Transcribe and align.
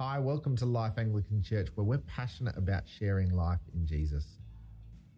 Hi, 0.00 0.18
welcome 0.18 0.56
to 0.56 0.66
Life 0.66 0.94
Anglican 0.98 1.40
Church, 1.40 1.68
where 1.76 1.84
we're 1.84 1.98
passionate 1.98 2.56
about 2.56 2.82
sharing 2.88 3.30
life 3.30 3.60
in 3.74 3.86
Jesus. 3.86 4.40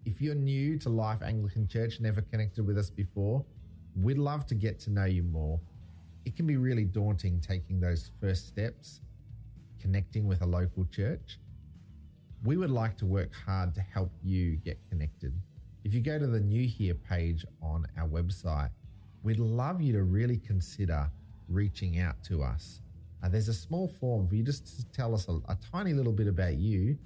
If 0.04 0.20
you're 0.20 0.34
new 0.34 0.78
to 0.80 0.90
Life 0.90 1.22
Anglican 1.22 1.66
Church, 1.66 1.98
never 1.98 2.20
connected 2.20 2.66
with 2.66 2.76
us 2.76 2.90
before, 2.90 3.42
we'd 3.98 4.18
love 4.18 4.44
to 4.48 4.54
get 4.54 4.78
to 4.80 4.90
know 4.90 5.06
you 5.06 5.22
more. 5.22 5.58
It 6.26 6.36
can 6.36 6.46
be 6.46 6.58
really 6.58 6.84
daunting 6.84 7.40
taking 7.40 7.80
those 7.80 8.10
first 8.20 8.48
steps, 8.48 9.00
connecting 9.80 10.26
with 10.26 10.42
a 10.42 10.46
local 10.46 10.84
church. 10.92 11.38
We 12.44 12.58
would 12.58 12.70
like 12.70 12.98
to 12.98 13.06
work 13.06 13.30
hard 13.46 13.74
to 13.76 13.80
help 13.80 14.12
you 14.22 14.56
get 14.56 14.78
connected. 14.90 15.32
If 15.84 15.94
you 15.94 16.02
go 16.02 16.18
to 16.18 16.26
the 16.26 16.40
New 16.40 16.68
Here 16.68 16.92
page 16.92 17.46
on 17.62 17.86
our 17.96 18.06
website, 18.06 18.68
we'd 19.22 19.38
love 19.38 19.80
you 19.80 19.94
to 19.94 20.02
really 20.02 20.36
consider 20.36 21.10
reaching 21.48 21.98
out 21.98 22.22
to 22.24 22.42
us. 22.42 22.82
Uh, 23.26 23.28
there's 23.28 23.48
a 23.48 23.54
small 23.54 23.88
form 23.88 24.24
for 24.24 24.36
you 24.36 24.42
just 24.44 24.78
to 24.78 24.84
tell 24.92 25.12
us 25.12 25.26
a, 25.26 25.32
a 25.48 25.58
tiny 25.72 25.92
little 25.92 26.12
bit 26.12 26.28
about 26.28 26.54
you 26.54 26.96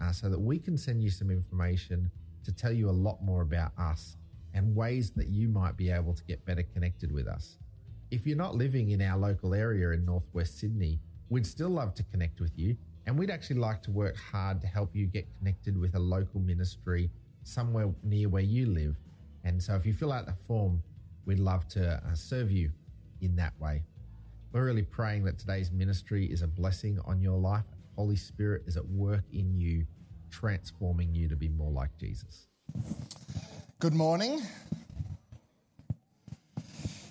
uh, 0.00 0.12
so 0.12 0.28
that 0.28 0.38
we 0.38 0.60
can 0.60 0.78
send 0.78 1.02
you 1.02 1.10
some 1.10 1.28
information 1.28 2.08
to 2.44 2.52
tell 2.52 2.70
you 2.70 2.88
a 2.88 2.92
lot 2.92 3.20
more 3.24 3.42
about 3.42 3.72
us 3.76 4.16
and 4.54 4.76
ways 4.76 5.10
that 5.10 5.26
you 5.26 5.48
might 5.48 5.76
be 5.76 5.90
able 5.90 6.14
to 6.14 6.22
get 6.22 6.44
better 6.44 6.62
connected 6.62 7.10
with 7.10 7.26
us. 7.26 7.58
If 8.12 8.28
you're 8.28 8.36
not 8.36 8.54
living 8.54 8.90
in 8.90 9.02
our 9.02 9.18
local 9.18 9.54
area 9.54 9.90
in 9.90 10.04
northwest 10.04 10.60
Sydney, 10.60 11.00
we'd 11.30 11.46
still 11.46 11.70
love 11.70 11.94
to 11.94 12.04
connect 12.04 12.40
with 12.40 12.56
you 12.56 12.76
and 13.06 13.18
we'd 13.18 13.30
actually 13.30 13.58
like 13.58 13.82
to 13.82 13.90
work 13.90 14.16
hard 14.16 14.60
to 14.60 14.68
help 14.68 14.94
you 14.94 15.06
get 15.06 15.26
connected 15.38 15.76
with 15.76 15.96
a 15.96 15.98
local 15.98 16.38
ministry 16.38 17.10
somewhere 17.42 17.92
near 18.04 18.28
where 18.28 18.42
you 18.42 18.66
live. 18.66 18.96
And 19.42 19.60
so 19.60 19.74
if 19.74 19.84
you 19.84 19.94
fill 19.94 20.12
out 20.12 20.26
the 20.26 20.34
form, 20.46 20.80
we'd 21.24 21.40
love 21.40 21.66
to 21.70 21.94
uh, 21.94 22.14
serve 22.14 22.52
you 22.52 22.70
in 23.20 23.34
that 23.34 23.52
way. 23.60 23.82
We're 24.56 24.64
really 24.64 24.84
praying 24.84 25.24
that 25.24 25.38
today's 25.38 25.70
ministry 25.70 26.24
is 26.24 26.40
a 26.40 26.46
blessing 26.46 26.98
on 27.04 27.20
your 27.20 27.36
life. 27.36 27.66
Holy 27.94 28.16
Spirit 28.16 28.62
is 28.64 28.78
at 28.78 28.86
work 28.88 29.24
in 29.30 29.54
you, 29.54 29.84
transforming 30.30 31.14
you 31.14 31.28
to 31.28 31.36
be 31.36 31.50
more 31.50 31.70
like 31.70 31.90
Jesus. 31.98 32.46
Good 33.80 33.92
morning. 33.92 34.40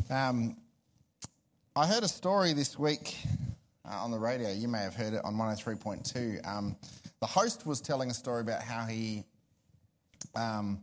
Um, 0.09 0.57
I 1.75 1.85
heard 1.85 2.01
a 2.01 2.07
story 2.07 2.53
this 2.53 2.79
week 2.79 3.15
uh, 3.87 3.93
on 3.93 4.09
the 4.09 4.17
radio. 4.17 4.51
You 4.51 4.67
may 4.67 4.79
have 4.79 4.95
heard 4.95 5.13
it 5.13 5.23
on 5.23 5.35
103.2. 5.35 6.47
Um, 6.47 6.75
the 7.19 7.27
host 7.27 7.67
was 7.67 7.79
telling 7.79 8.09
a 8.09 8.15
story 8.15 8.41
about 8.41 8.63
how 8.63 8.87
he 8.87 9.23
um, 10.35 10.81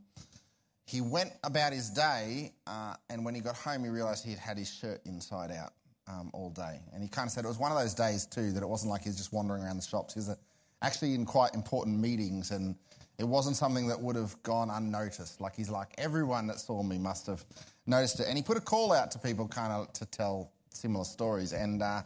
he 0.86 1.00
went 1.00 1.32
about 1.42 1.72
his 1.72 1.90
day, 1.90 2.52
uh, 2.68 2.94
and 3.10 3.24
when 3.24 3.34
he 3.34 3.40
got 3.40 3.56
home, 3.56 3.82
he 3.82 3.90
realised 3.90 4.24
he 4.24 4.30
had 4.30 4.38
had 4.38 4.58
his 4.58 4.72
shirt 4.72 5.00
inside 5.04 5.50
out 5.50 5.72
um, 6.08 6.30
all 6.32 6.50
day. 6.50 6.80
And 6.92 7.02
he 7.02 7.08
kind 7.08 7.26
of 7.26 7.32
said 7.32 7.44
it 7.44 7.48
was 7.48 7.58
one 7.58 7.72
of 7.72 7.78
those 7.78 7.94
days 7.94 8.26
too 8.26 8.52
that 8.52 8.62
it 8.62 8.68
wasn't 8.68 8.90
like 8.90 9.02
he 9.02 9.08
was 9.08 9.16
just 9.16 9.32
wandering 9.32 9.62
around 9.62 9.76
the 9.76 9.82
shops. 9.82 10.14
He 10.14 10.18
was 10.18 10.36
actually 10.82 11.14
in 11.14 11.24
quite 11.24 11.54
important 11.54 11.98
meetings, 11.98 12.50
and 12.50 12.74
it 13.18 13.24
wasn't 13.24 13.56
something 13.56 13.86
that 13.88 14.00
would 14.00 14.16
have 14.16 14.40
gone 14.42 14.70
unnoticed. 14.70 15.40
Like 15.40 15.54
he's 15.54 15.70
like 15.70 15.88
everyone 15.98 16.46
that 16.48 16.58
saw 16.60 16.82
me 16.82 16.98
must 16.98 17.26
have 17.26 17.44
noticed 17.86 18.20
it, 18.20 18.26
and 18.28 18.36
he 18.36 18.42
put 18.42 18.56
a 18.56 18.60
call 18.60 18.92
out 18.92 19.10
to 19.12 19.18
people 19.18 19.46
kind 19.48 19.72
of 19.72 19.92
to 19.94 20.06
tell 20.06 20.52
similar 20.70 21.04
stories. 21.04 21.52
And 21.52 21.82
uh, 21.82 22.02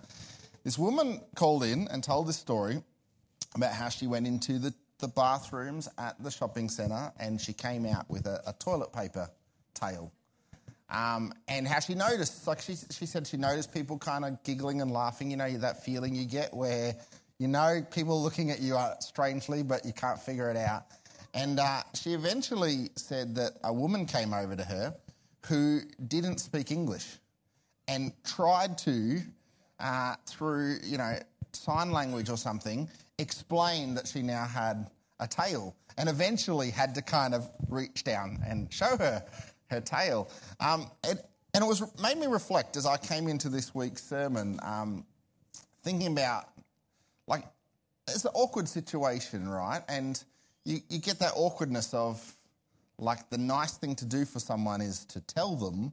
this 0.65 0.79
woman 0.79 1.21
called 1.35 1.65
in 1.65 1.89
and 1.89 2.03
told 2.03 2.27
this 2.27 2.37
story 2.37 2.83
about 3.55 3.73
how 3.73 3.89
she 3.89 4.07
went 4.07 4.27
into 4.27 4.59
the, 4.59 4.75
the 4.99 5.09
bathrooms 5.09 5.89
at 5.99 6.23
the 6.23 6.31
shopping 6.31 6.69
centre 6.69 7.13
and 7.19 7.41
she 7.41 7.53
came 7.53 7.87
out 7.87 8.09
with 8.11 8.27
a, 8.27 8.43
a 8.47 8.53
toilet 8.55 8.93
paper 8.93 9.29
tail. 9.75 10.13
Um, 10.89 11.33
and 11.49 11.67
how 11.67 11.81
she 11.81 11.95
noticed, 11.95 12.47
like 12.47 12.61
she, 12.61 12.77
she 12.91 13.07
said, 13.07 13.27
she 13.27 13.37
noticed 13.37 13.75
people 13.75 13.99
kind 13.99 14.25
of 14.25 14.43
giggling 14.45 14.81
and 14.81 14.91
laughing. 14.91 15.31
You 15.31 15.37
know, 15.37 15.59
that 15.59 15.85
feeling 15.85 16.15
you 16.15 16.25
get 16.25 16.55
where 16.55 16.95
you 17.39 17.49
know 17.49 17.85
people 17.91 18.23
looking 18.23 18.51
at 18.51 18.61
you 18.61 18.79
strangely, 19.01 19.63
but 19.63 19.85
you 19.85 19.93
can't 19.93 20.21
figure 20.21 20.51
it 20.51 20.57
out. 20.57 20.85
And 21.35 21.59
uh, 21.59 21.83
she 21.95 22.15
eventually 22.15 22.91
said 22.97 23.35
that 23.35 23.53
a 23.65 23.73
woman 23.73 24.07
came 24.07 24.33
over 24.33 24.57
to 24.57 24.65
her 24.65 24.95
who 25.47 25.81
didn't 26.09 26.39
speak 26.39 26.71
English 26.71 27.19
and 27.89 28.13
tried 28.25 28.79
to, 28.79 29.21
uh, 29.81 30.15
through 30.27 30.79
you 30.85 30.99
know 30.99 31.19
sign 31.53 31.91
language 31.91 32.31
or 32.31 32.37
something, 32.37 32.89
explain 33.19 33.95
that 33.95 34.07
she 34.07 34.23
now 34.23 34.45
had 34.45 34.89
a 35.19 35.27
tail, 35.27 35.75
and 35.99 36.09
eventually 36.09 36.71
had 36.71 36.95
to 36.95 37.03
kind 37.03 37.35
of 37.35 37.49
reach 37.69 38.05
down 38.05 38.39
and 38.47 38.73
show 38.73 38.97
her 38.99 39.25
her 39.69 39.81
tail. 39.81 40.31
Um, 40.61 40.91
it, 41.05 41.19
and 41.55 41.65
it 41.65 41.67
was 41.67 41.83
made 42.01 42.19
me 42.19 42.27
reflect 42.27 42.77
as 42.77 42.87
I 42.87 42.97
came 42.97 43.29
into 43.29 43.49
this 43.49 43.75
week's 43.75 44.03
sermon, 44.03 44.61
um, 44.63 45.07
thinking 45.83 46.13
about 46.13 46.49
like 47.27 47.45
it's 48.09 48.25
an 48.25 48.33
awkward 48.35 48.69
situation, 48.69 49.49
right? 49.49 49.83
And 49.89 50.23
you, 50.65 50.81
you 50.89 50.99
get 50.99 51.19
that 51.21 51.33
awkwardness 51.35 51.95
of 51.95 52.35
like 52.99 53.29
the 53.31 53.39
nice 53.39 53.77
thing 53.77 53.95
to 53.97 54.05
do 54.05 54.25
for 54.25 54.39
someone 54.39 54.81
is 54.81 55.05
to 55.07 55.21
tell 55.21 55.57
them, 55.57 55.93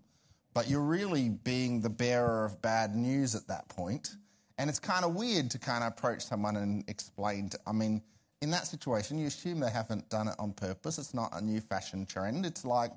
but 0.54 0.70
you're 0.70 0.82
really 0.82 1.30
being 1.30 1.82
the 1.82 1.90
bearer 1.90 2.46
of 2.46 2.62
bad 2.62 2.96
news 2.96 3.36
at 3.36 3.48
that 3.48 3.68
point. 3.70 4.16
And 4.58 4.70
it's 4.70 4.80
kind 4.80 5.04
of 5.04 5.16
weird 5.16 5.50
to 5.52 5.60
kind 5.60 5.84
of 5.84 5.94
approach 5.94 6.24
someone 6.24 6.58
and 6.58 6.88
explain. 6.88 7.50
To, 7.50 7.60
I 7.66 7.72
mean, 7.72 8.02
in 8.42 8.52
that 8.52 8.68
situation, 8.68 9.18
you 9.18 9.28
assume 9.28 9.60
they 9.60 9.72
haven't 9.72 10.10
done 10.10 10.28
it 10.28 10.36
on 10.38 10.54
purpose. 10.54 10.98
It's 10.98 11.14
not 11.14 11.30
a 11.34 11.42
new 11.42 11.60
fashion 11.60 12.06
trend. 12.06 12.46
It's 12.46 12.64
like 12.64 12.92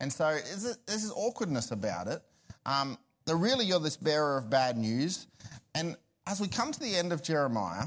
and 0.00 0.12
so 0.12 0.38
this 0.86 1.12
awkwardness 1.14 1.70
about 1.70 2.08
it. 2.08 2.22
Um, 2.66 2.98
that 3.26 3.36
really 3.36 3.64
you're 3.64 3.80
this 3.80 3.96
bearer 3.96 4.38
of 4.38 4.50
bad 4.50 4.76
news. 4.76 5.26
And 5.74 5.96
as 6.26 6.40
we 6.40 6.48
come 6.48 6.72
to 6.72 6.80
the 6.80 6.94
end 6.96 7.12
of 7.12 7.22
Jeremiah, 7.22 7.86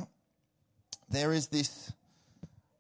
there 1.09 1.31
is 1.34 1.47
this 1.47 1.91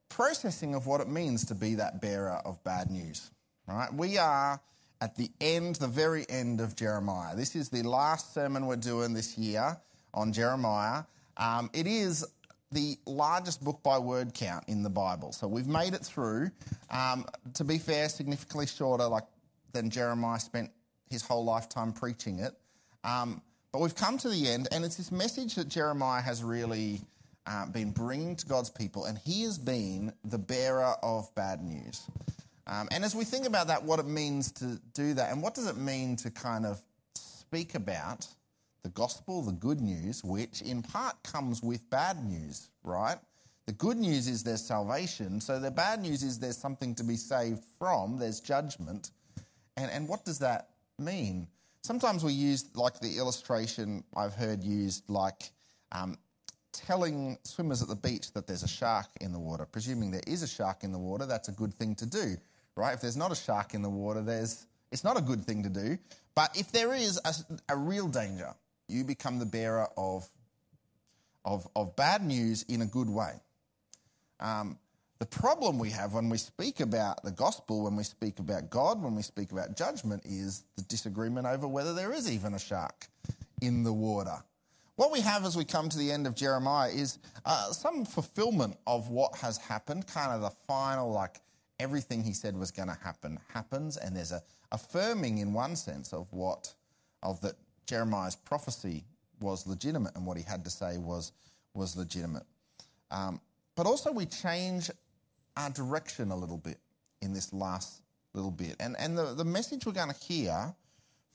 processing 0.09 0.73
of 0.73 0.87
what 0.87 1.01
it 1.01 1.07
means 1.07 1.45
to 1.45 1.55
be 1.55 1.75
that 1.75 2.01
bearer 2.01 2.41
of 2.45 2.63
bad 2.63 2.89
news. 2.89 3.31
Right? 3.67 3.93
We 3.93 4.17
are 4.17 4.59
at 5.01 5.15
the 5.15 5.29
end, 5.39 5.75
the 5.75 5.87
very 5.87 6.25
end 6.29 6.59
of 6.59 6.75
Jeremiah. 6.75 7.35
This 7.35 7.55
is 7.55 7.69
the 7.69 7.83
last 7.83 8.33
sermon 8.33 8.65
we're 8.65 8.75
doing 8.77 9.13
this 9.13 9.37
year 9.37 9.77
on 10.13 10.33
Jeremiah. 10.33 11.03
Um, 11.37 11.69
it 11.73 11.85
is 11.85 12.25
the 12.71 12.97
largest 13.05 13.63
book 13.63 13.81
by 13.83 13.97
word 13.97 14.33
count 14.33 14.65
in 14.67 14.83
the 14.83 14.89
Bible. 14.89 15.31
So 15.31 15.47
we've 15.47 15.67
made 15.67 15.93
it 15.93 16.03
through. 16.03 16.51
Um, 16.89 17.25
to 17.53 17.63
be 17.63 17.77
fair, 17.77 18.09
significantly 18.09 18.67
shorter 18.67 19.05
like 19.05 19.23
than 19.73 19.89
Jeremiah 19.89 20.39
spent 20.39 20.71
his 21.09 21.21
whole 21.21 21.45
lifetime 21.45 21.93
preaching 21.93 22.39
it. 22.39 22.53
Um, 23.03 23.41
but 23.71 23.81
we've 23.81 23.95
come 23.95 24.17
to 24.19 24.29
the 24.29 24.47
end, 24.49 24.67
and 24.71 24.83
it's 24.83 24.95
this 24.95 25.11
message 25.11 25.55
that 25.55 25.67
Jeremiah 25.67 26.21
has 26.21 26.43
really 26.43 27.01
uh, 27.45 27.65
been 27.67 27.91
bringing 27.91 28.35
to 28.35 28.45
God's 28.45 28.69
people, 28.69 29.05
and 29.05 29.17
he 29.17 29.43
has 29.43 29.57
been 29.57 30.11
the 30.25 30.37
bearer 30.37 30.95
of 31.03 31.33
bad 31.35 31.61
news. 31.61 32.01
Um, 32.65 32.89
and 32.91 33.05
as 33.05 33.15
we 33.15 33.23
think 33.23 33.45
about 33.45 33.67
that, 33.67 33.83
what 33.83 33.99
it 33.99 34.07
means 34.07 34.51
to 34.53 34.79
do 34.93 35.13
that, 35.13 35.31
and 35.31 35.41
what 35.41 35.53
does 35.53 35.67
it 35.67 35.77
mean 35.77 36.15
to 36.17 36.31
kind 36.31 36.65
of 36.65 36.81
speak 37.15 37.75
about 37.75 38.27
the 38.83 38.89
gospel, 38.89 39.41
the 39.41 39.51
good 39.51 39.81
news, 39.81 40.23
which 40.23 40.61
in 40.61 40.81
part 40.81 41.21
comes 41.23 41.61
with 41.61 41.89
bad 41.89 42.23
news, 42.23 42.69
right? 42.83 43.17
The 43.65 43.73
good 43.73 43.97
news 43.97 44.27
is 44.27 44.43
there's 44.43 44.63
salvation. 44.63 45.41
So 45.41 45.59
the 45.59 45.71
bad 45.71 46.01
news 46.01 46.23
is 46.23 46.39
there's 46.39 46.57
something 46.57 46.95
to 46.95 47.03
be 47.03 47.17
saved 47.17 47.63
from, 47.77 48.17
there's 48.17 48.39
judgment. 48.39 49.11
And, 49.75 49.91
and 49.91 50.07
what 50.07 50.23
does 50.23 50.39
that 50.39 50.69
mean? 50.97 51.47
Sometimes 51.83 52.23
we 52.23 52.33
use, 52.33 52.65
like 52.75 52.99
the 52.99 53.17
illustration 53.17 54.03
I've 54.15 54.33
heard 54.33 54.63
used, 54.63 55.09
like 55.09 55.51
um, 55.91 56.17
telling 56.71 57.37
swimmers 57.43 57.81
at 57.81 57.87
the 57.87 57.95
beach 57.95 58.31
that 58.33 58.47
there's 58.47 58.63
a 58.63 58.67
shark 58.67 59.07
in 59.21 59.33
the 59.33 59.39
water. 59.39 59.65
Presuming 59.65 60.11
there 60.11 60.21
is 60.27 60.43
a 60.43 60.47
shark 60.47 60.83
in 60.83 60.91
the 60.91 60.99
water, 60.99 61.25
that's 61.25 61.49
a 61.49 61.53
good 61.53 61.73
thing 61.73 61.95
to 61.95 62.05
do, 62.05 62.37
right? 62.75 62.93
If 62.93 63.01
there's 63.01 63.17
not 63.17 63.31
a 63.31 63.35
shark 63.35 63.73
in 63.73 63.81
the 63.81 63.89
water, 63.89 64.21
there's, 64.21 64.65
it's 64.91 65.03
not 65.03 65.17
a 65.17 65.21
good 65.21 65.43
thing 65.43 65.63
to 65.63 65.69
do. 65.69 65.97
But 66.35 66.55
if 66.55 66.71
there 66.71 66.93
is 66.93 67.19
a, 67.25 67.33
a 67.73 67.75
real 67.75 68.07
danger, 68.07 68.53
you 68.87 69.03
become 69.03 69.39
the 69.39 69.45
bearer 69.45 69.87
of, 69.97 70.27
of, 71.45 71.67
of 71.75 71.95
bad 71.95 72.23
news 72.23 72.63
in 72.63 72.81
a 72.81 72.85
good 72.85 73.09
way. 73.09 73.33
Um, 74.39 74.77
the 75.19 75.25
problem 75.25 75.79
we 75.79 75.89
have 75.89 76.13
when 76.13 76.29
we 76.29 76.37
speak 76.37 76.79
about 76.79 77.23
the 77.23 77.31
gospel, 77.31 77.83
when 77.83 77.95
we 77.95 78.03
speak 78.03 78.39
about 78.39 78.69
God, 78.69 79.01
when 79.01 79.15
we 79.15 79.23
speak 79.23 79.51
about 79.51 79.75
judgment, 79.75 80.23
is 80.25 80.63
the 80.75 80.83
disagreement 80.83 81.47
over 81.47 81.67
whether 81.67 81.93
there 81.93 82.13
is 82.13 82.31
even 82.31 82.53
a 82.53 82.59
shark 82.59 83.07
in 83.61 83.83
the 83.83 83.93
water. 83.93 84.43
What 84.95 85.11
we 85.11 85.21
have 85.21 85.45
as 85.45 85.55
we 85.55 85.65
come 85.65 85.89
to 85.89 85.97
the 85.97 86.11
end 86.11 86.27
of 86.27 86.35
Jeremiah 86.35 86.89
is 86.89 87.19
uh, 87.45 87.71
some 87.71 88.05
fulfillment 88.05 88.77
of 88.85 89.09
what 89.09 89.35
has 89.37 89.57
happened, 89.57 90.07
kind 90.07 90.31
of 90.31 90.41
the 90.41 90.51
final, 90.67 91.11
like 91.11 91.41
everything 91.79 92.23
he 92.23 92.33
said 92.33 92.55
was 92.57 92.71
going 92.71 92.87
to 92.87 92.97
happen 93.03 93.39
happens, 93.53 93.97
and 93.97 94.15
there's 94.15 94.31
a 94.31 94.41
affirming 94.71 95.37
in 95.37 95.53
one 95.53 95.75
sense 95.75 96.13
of 96.13 96.27
what, 96.31 96.73
of 97.23 97.39
that 97.41 97.55
Jeremiah's 97.87 98.35
prophecy 98.35 99.03
was 99.39 99.65
legitimate 99.65 100.15
and 100.15 100.25
what 100.25 100.37
he 100.37 100.43
had 100.43 100.63
to 100.65 100.69
say 100.69 100.97
was, 100.97 101.31
was 101.73 101.95
legitimate. 101.95 102.43
Um, 103.09 103.39
but 103.75 103.85
also, 103.85 104.11
we 104.11 104.25
change 104.25 104.91
our 105.55 105.69
direction 105.69 106.31
a 106.31 106.35
little 106.35 106.57
bit 106.57 106.77
in 107.21 107.33
this 107.33 107.53
last 107.53 108.01
little 108.33 108.51
bit. 108.51 108.75
And, 108.79 108.95
and 108.99 109.17
the, 109.17 109.33
the 109.33 109.45
message 109.45 109.85
we're 109.85 109.93
going 109.93 110.11
to 110.11 110.23
hear 110.23 110.73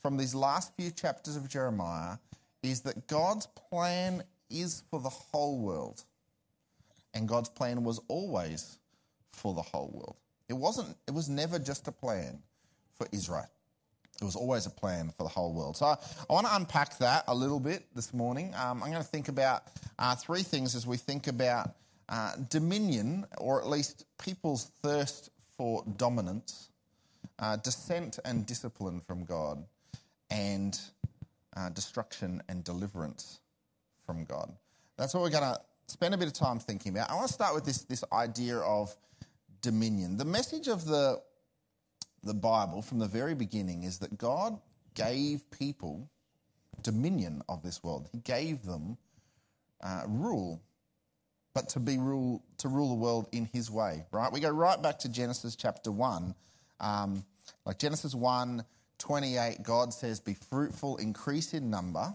from 0.01 0.17
these 0.17 0.35
last 0.35 0.75
few 0.77 0.91
chapters 0.91 1.37
of 1.37 1.49
Jeremiah 1.49 2.17
is 2.63 2.81
that 2.83 3.07
God's 3.07 3.47
plan 3.47 4.23
is 4.51 4.83
for 4.91 5.01
the 5.01 5.09
whole 5.09 5.59
world. 5.59 6.05
And 7.15 7.29
God's 7.29 7.49
plan 7.49 7.85
was 7.85 8.01
always 8.09 8.79
for 9.33 9.55
the 9.55 9.63
whole 9.63 9.91
world. 9.93 10.17
It 10.49 10.55
wasn't, 10.55 10.97
it 11.07 11.15
was 11.15 11.29
never 11.29 11.59
just 11.59 11.89
a 11.89 11.93
plan 11.93 12.39
for 12.95 13.07
Israel. 13.13 13.49
It 14.20 14.25
was 14.25 14.37
always 14.37 14.67
a 14.67 14.70
plan 14.70 15.11
for 15.17 15.25
the 15.25 15.29
whole 15.29 15.53
world. 15.53 15.76
So 15.76 15.87
I, 15.87 15.97
I 16.29 16.32
want 16.32 16.47
to 16.47 16.55
unpack 16.55 16.99
that 16.99 17.25
a 17.26 17.35
little 17.35 17.59
bit 17.59 17.87
this 17.94 18.14
morning. 18.14 18.55
Um, 18.55 18.82
I'm 18.82 18.91
going 18.91 19.03
to 19.03 19.09
think 19.09 19.29
about 19.29 19.64
uh, 19.99 20.14
three 20.14 20.43
things 20.43 20.75
as 20.75 20.87
we 20.87 20.97
think 20.97 21.26
about 21.26 21.75
uh, 22.09 22.32
dominion, 22.50 23.26
or 23.38 23.61
at 23.61 23.69
least 23.69 24.05
people's 24.23 24.70
thirst 24.82 25.31
for 25.56 25.85
dominance, 25.97 26.69
uh, 27.38 27.56
descent 27.56 28.19
and 28.25 28.47
discipline 28.47 29.00
from 29.00 29.25
God, 29.25 29.64
and 30.31 30.79
uh, 31.56 31.69
destruction 31.70 32.43
and 32.49 32.65
deliverance 32.65 33.41
from 34.06 34.25
God. 34.25 34.53
That's 34.97 35.15
what 35.15 35.23
we're 35.23 35.31
going 35.31 35.43
to 35.43 35.61
spend 35.87 36.15
a 36.15 36.19
bit 36.19 36.29
of 36.29 36.35
time 36.35 36.58
thinking 36.58 36.93
about. 36.93 37.11
I 37.11 37.15
want 37.15 37.29
to 37.29 37.32
start 37.32 37.55
with 37.55 37.65
this, 37.65 37.82
this 37.85 38.05
idea 38.12 38.58
of 38.58 38.94
dominion. 39.61 40.17
The 40.17 40.25
message 40.25 40.69
of 40.69 40.85
the, 40.85 41.20
the 42.23 42.35
Bible 42.35 42.83
from 42.83 42.99
the 42.99 43.07
very 43.07 43.35
beginning 43.35 43.83
is 43.83 43.99
that 43.99 44.17
God 44.19 44.59
gave 44.95 45.49
people 45.51 46.09
dominion 46.83 47.43
of 47.49 47.63
this 47.63 47.83
world, 47.83 48.09
He 48.13 48.19
gave 48.19 48.63
them 48.65 48.97
uh, 49.83 50.03
rule. 50.07 50.61
But 51.55 51.69
to 51.71 51.81
be 51.81 51.99
rule 51.99 52.43
to 52.59 52.69
rule 52.69 52.89
the 52.89 52.95
world 52.95 53.29
in 53.33 53.45
His 53.53 53.71
way, 53.71 54.07
right? 54.11 54.33
We 54.33 54.41
go 54.41 54.51
right 54.51 54.81
back 54.81 54.99
to 55.01 55.09
Genesis 55.09 55.55
chapter 55.55 55.93
one, 55.93 56.35
um, 56.81 57.25
like 57.67 57.79
Genesis 57.79 58.15
one 58.15 58.65
28, 59.03 59.65
God 59.65 59.93
says, 59.93 60.21
Be 60.21 60.35
fruitful, 60.35 60.99
increase 60.99 61.55
in 61.55 61.69
number, 61.69 62.15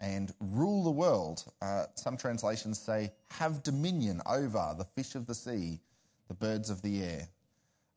and 0.00 0.34
rule 0.40 0.82
the 0.82 0.90
world. 0.90 1.44
Uh, 1.62 1.84
some 1.94 2.16
translations 2.16 2.76
say, 2.76 3.12
Have 3.30 3.62
dominion 3.62 4.20
over 4.26 4.74
the 4.76 4.84
fish 4.84 5.14
of 5.14 5.26
the 5.26 5.34
sea, 5.34 5.78
the 6.26 6.34
birds 6.34 6.70
of 6.70 6.82
the 6.82 7.04
air, 7.04 7.28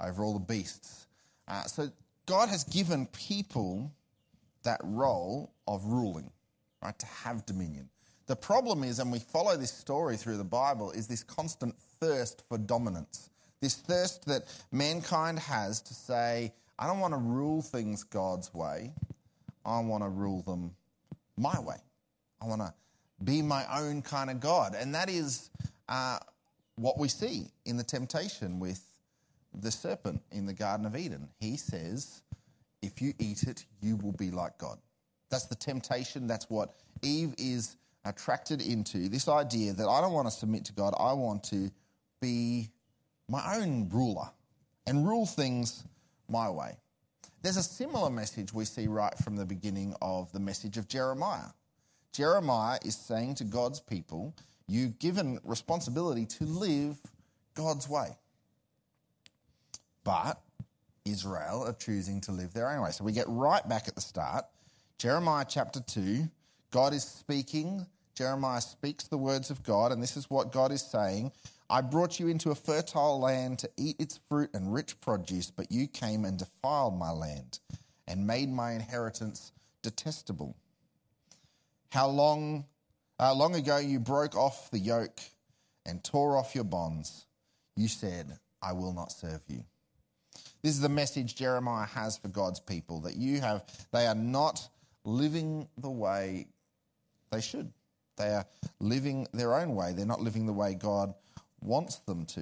over 0.01 0.24
all 0.24 0.34
the 0.34 0.40
beasts. 0.40 1.07
Uh, 1.48 1.63
so 1.63 1.90
God 2.25 2.50
has 2.50 2.63
given 2.63 3.07
people 3.07 3.92
that 4.63 4.80
role 4.84 5.51
of 5.68 5.84
ruling, 5.86 6.31
right, 6.84 6.98
to 6.98 7.06
have 7.06 7.46
dominion. 7.46 7.90
The 8.28 8.36
problem 8.36 8.84
is, 8.84 9.00
and 9.00 9.12
we 9.12 9.19
follow 9.19 9.57
this 9.57 9.72
story 9.72 10.16
through 10.16 10.38
the 10.38 10.44
Bible, 10.44 10.92
is 10.92 11.07
this 11.07 11.24
constant 11.24 11.75
thirst 12.00 12.44
for 12.48 12.57
dominance. 12.57 13.30
This 13.62 13.75
thirst 13.75 14.25
that 14.28 14.44
mankind 14.72 15.40
has 15.40 15.81
to 15.81 15.94
say, 15.94 16.54
I 16.78 16.88
don't 16.88 17.00
want 17.00 17.13
to 17.13 17.19
rule 17.19 17.62
things 17.62 18.04
God's 18.04 18.54
way. 18.54 18.94
I 19.66 19.80
want 19.80 20.04
to 20.04 20.10
rule 20.10 20.44
them 20.44 20.72
my 21.38 21.60
way. 21.60 21.75
I 22.42 22.45
want 22.45 22.62
to 22.62 22.74
be 23.24 23.42
my 23.42 23.66
own 23.80 24.02
kind 24.02 24.30
of 24.30 24.40
God. 24.40 24.75
And 24.75 24.95
that 24.95 25.10
is 25.10 25.50
uh, 25.90 26.19
what 26.75 26.98
we 26.98 27.07
see 27.07 27.48
in 27.66 27.78
the 27.78 27.84
temptation 27.84 28.60
with 28.60 28.81
the 29.54 29.72
serpent 29.72 30.22
in 30.31 30.46
the 30.46 30.54
Garden 30.54 30.86
of 30.86 30.96
Eden. 30.96 31.28
He 31.40 31.57
says, 31.57 32.22
if 32.81 33.01
you 33.01 33.13
eat 33.19 33.44
it, 33.44 33.66
you 33.81 33.96
will 33.98 34.13
be 34.13 34.31
like 34.31 34.57
God. 34.57 34.78
That's 35.30 35.46
the 35.46 35.56
temptation. 35.56 36.28
That's 36.28 36.50
what 36.50 36.75
Eve 37.01 37.34
is 37.38 37.75
attracted 38.06 38.62
into. 38.62 39.10
This 39.10 39.28
idea 39.28 39.74
that 39.74 39.88
I 39.88 40.01
don't 40.01 40.13
want 40.13 40.28
to 40.28 40.34
submit 40.34 40.66
to 40.66 40.74
God, 40.74 40.94
I 40.98 41.13
want 41.13 41.44
to 41.46 41.69
be 42.22 42.69
my 43.28 43.57
own 43.57 43.90
ruler 43.90 44.30
and 44.88 45.07
rule 45.07 45.25
things 45.25 45.84
my 46.30 46.50
way. 46.50 46.78
There's 47.42 47.57
a 47.57 47.63
similar 47.63 48.10
message 48.10 48.54
we 48.54 48.66
see 48.66 48.88
right 48.88 49.18
from 49.19 49.36
the 49.36 49.45
beginning 49.45 49.95
of 50.02 50.31
the 50.31 50.40
message 50.40 50.78
of 50.78 50.88
Jeremiah. 50.88 51.52
Jeremiah 52.12 52.80
is 52.84 52.95
saying 52.95 53.36
to 53.36 53.44
God's 53.44 53.80
people, 53.80 54.36
You've 54.68 55.00
given 55.00 55.40
responsibility 55.44 56.28
to 56.28 56.44
live 56.44 56.98
God's 57.56 57.90
way. 57.90 58.10
But 60.10 60.42
Israel 61.06 61.66
are 61.68 61.74
choosing 61.74 62.20
to 62.22 62.32
live 62.32 62.52
their 62.52 62.68
own 62.72 62.82
way. 62.82 62.90
So 62.90 63.04
we 63.04 63.12
get 63.12 63.28
right 63.28 63.62
back 63.70 63.88
at 63.88 63.94
the 63.94 64.02
start. 64.02 64.44
Jeremiah 64.98 65.46
chapter 65.48 65.82
2, 65.82 66.28
God 66.72 66.96
is 66.96 67.04
speaking. 67.04 67.86
Jeremiah 68.16 68.62
speaks 68.62 69.04
the 69.04 69.20
words 69.20 69.52
of 69.52 69.62
God, 69.62 69.92
and 69.92 70.02
this 70.02 70.18
is 70.18 70.28
what 70.28 70.52
God 70.52 70.72
is 70.72 70.82
saying 70.82 71.32
I 71.70 71.82
brought 71.82 72.20
you 72.20 72.28
into 72.28 72.50
a 72.50 72.56
fertile 72.56 73.20
land 73.20 73.60
to 73.60 73.70
eat 73.78 73.98
its 74.00 74.20
fruit 74.28 74.50
and 74.56 74.74
rich 74.74 75.00
produce, 75.00 75.52
but 75.52 75.72
you 75.72 75.86
came 75.86 76.26
and 76.26 76.40
defiled 76.40 76.98
my 76.98 77.12
land 77.12 77.60
and 78.08 78.26
made 78.26 78.50
my 78.50 78.72
inheritance 78.72 79.52
detestable. 79.84 80.56
How 81.92 82.08
long, 82.08 82.66
uh, 83.20 83.36
long 83.36 83.54
ago 83.54 83.78
you 83.78 84.00
broke 84.00 84.36
off 84.36 84.72
the 84.72 84.80
yoke 84.80 85.20
and 85.86 86.04
tore 86.04 86.36
off 86.36 86.56
your 86.56 86.64
bonds. 86.64 87.28
You 87.76 87.88
said, 87.88 88.40
I 88.60 88.74
will 88.74 88.94
not 88.94 89.12
serve 89.12 89.42
you. 89.48 89.66
This 90.62 90.74
is 90.74 90.82
the 90.82 90.90
message 90.90 91.36
Jeremiah 91.36 91.88
has 91.88 92.18
for 92.18 92.28
God's 92.28 92.60
people 92.60 93.00
that 93.02 93.16
you 93.16 93.40
have, 93.40 93.64
they 93.92 94.08
are 94.08 94.16
not 94.16 94.68
living 95.06 95.68
the 95.78 95.90
way 95.90 96.48
they 97.32 97.42
should. 97.42 97.72
They 98.18 98.30
are 98.30 98.46
living 98.80 99.28
their 99.34 99.56
own 99.56 99.76
way. 99.76 99.94
They're 99.94 100.06
not 100.06 100.22
living 100.22 100.46
the 100.46 100.54
way 100.54 100.74
God 100.74 101.14
wants 101.62 101.98
them 102.00 102.26
to. 102.26 102.42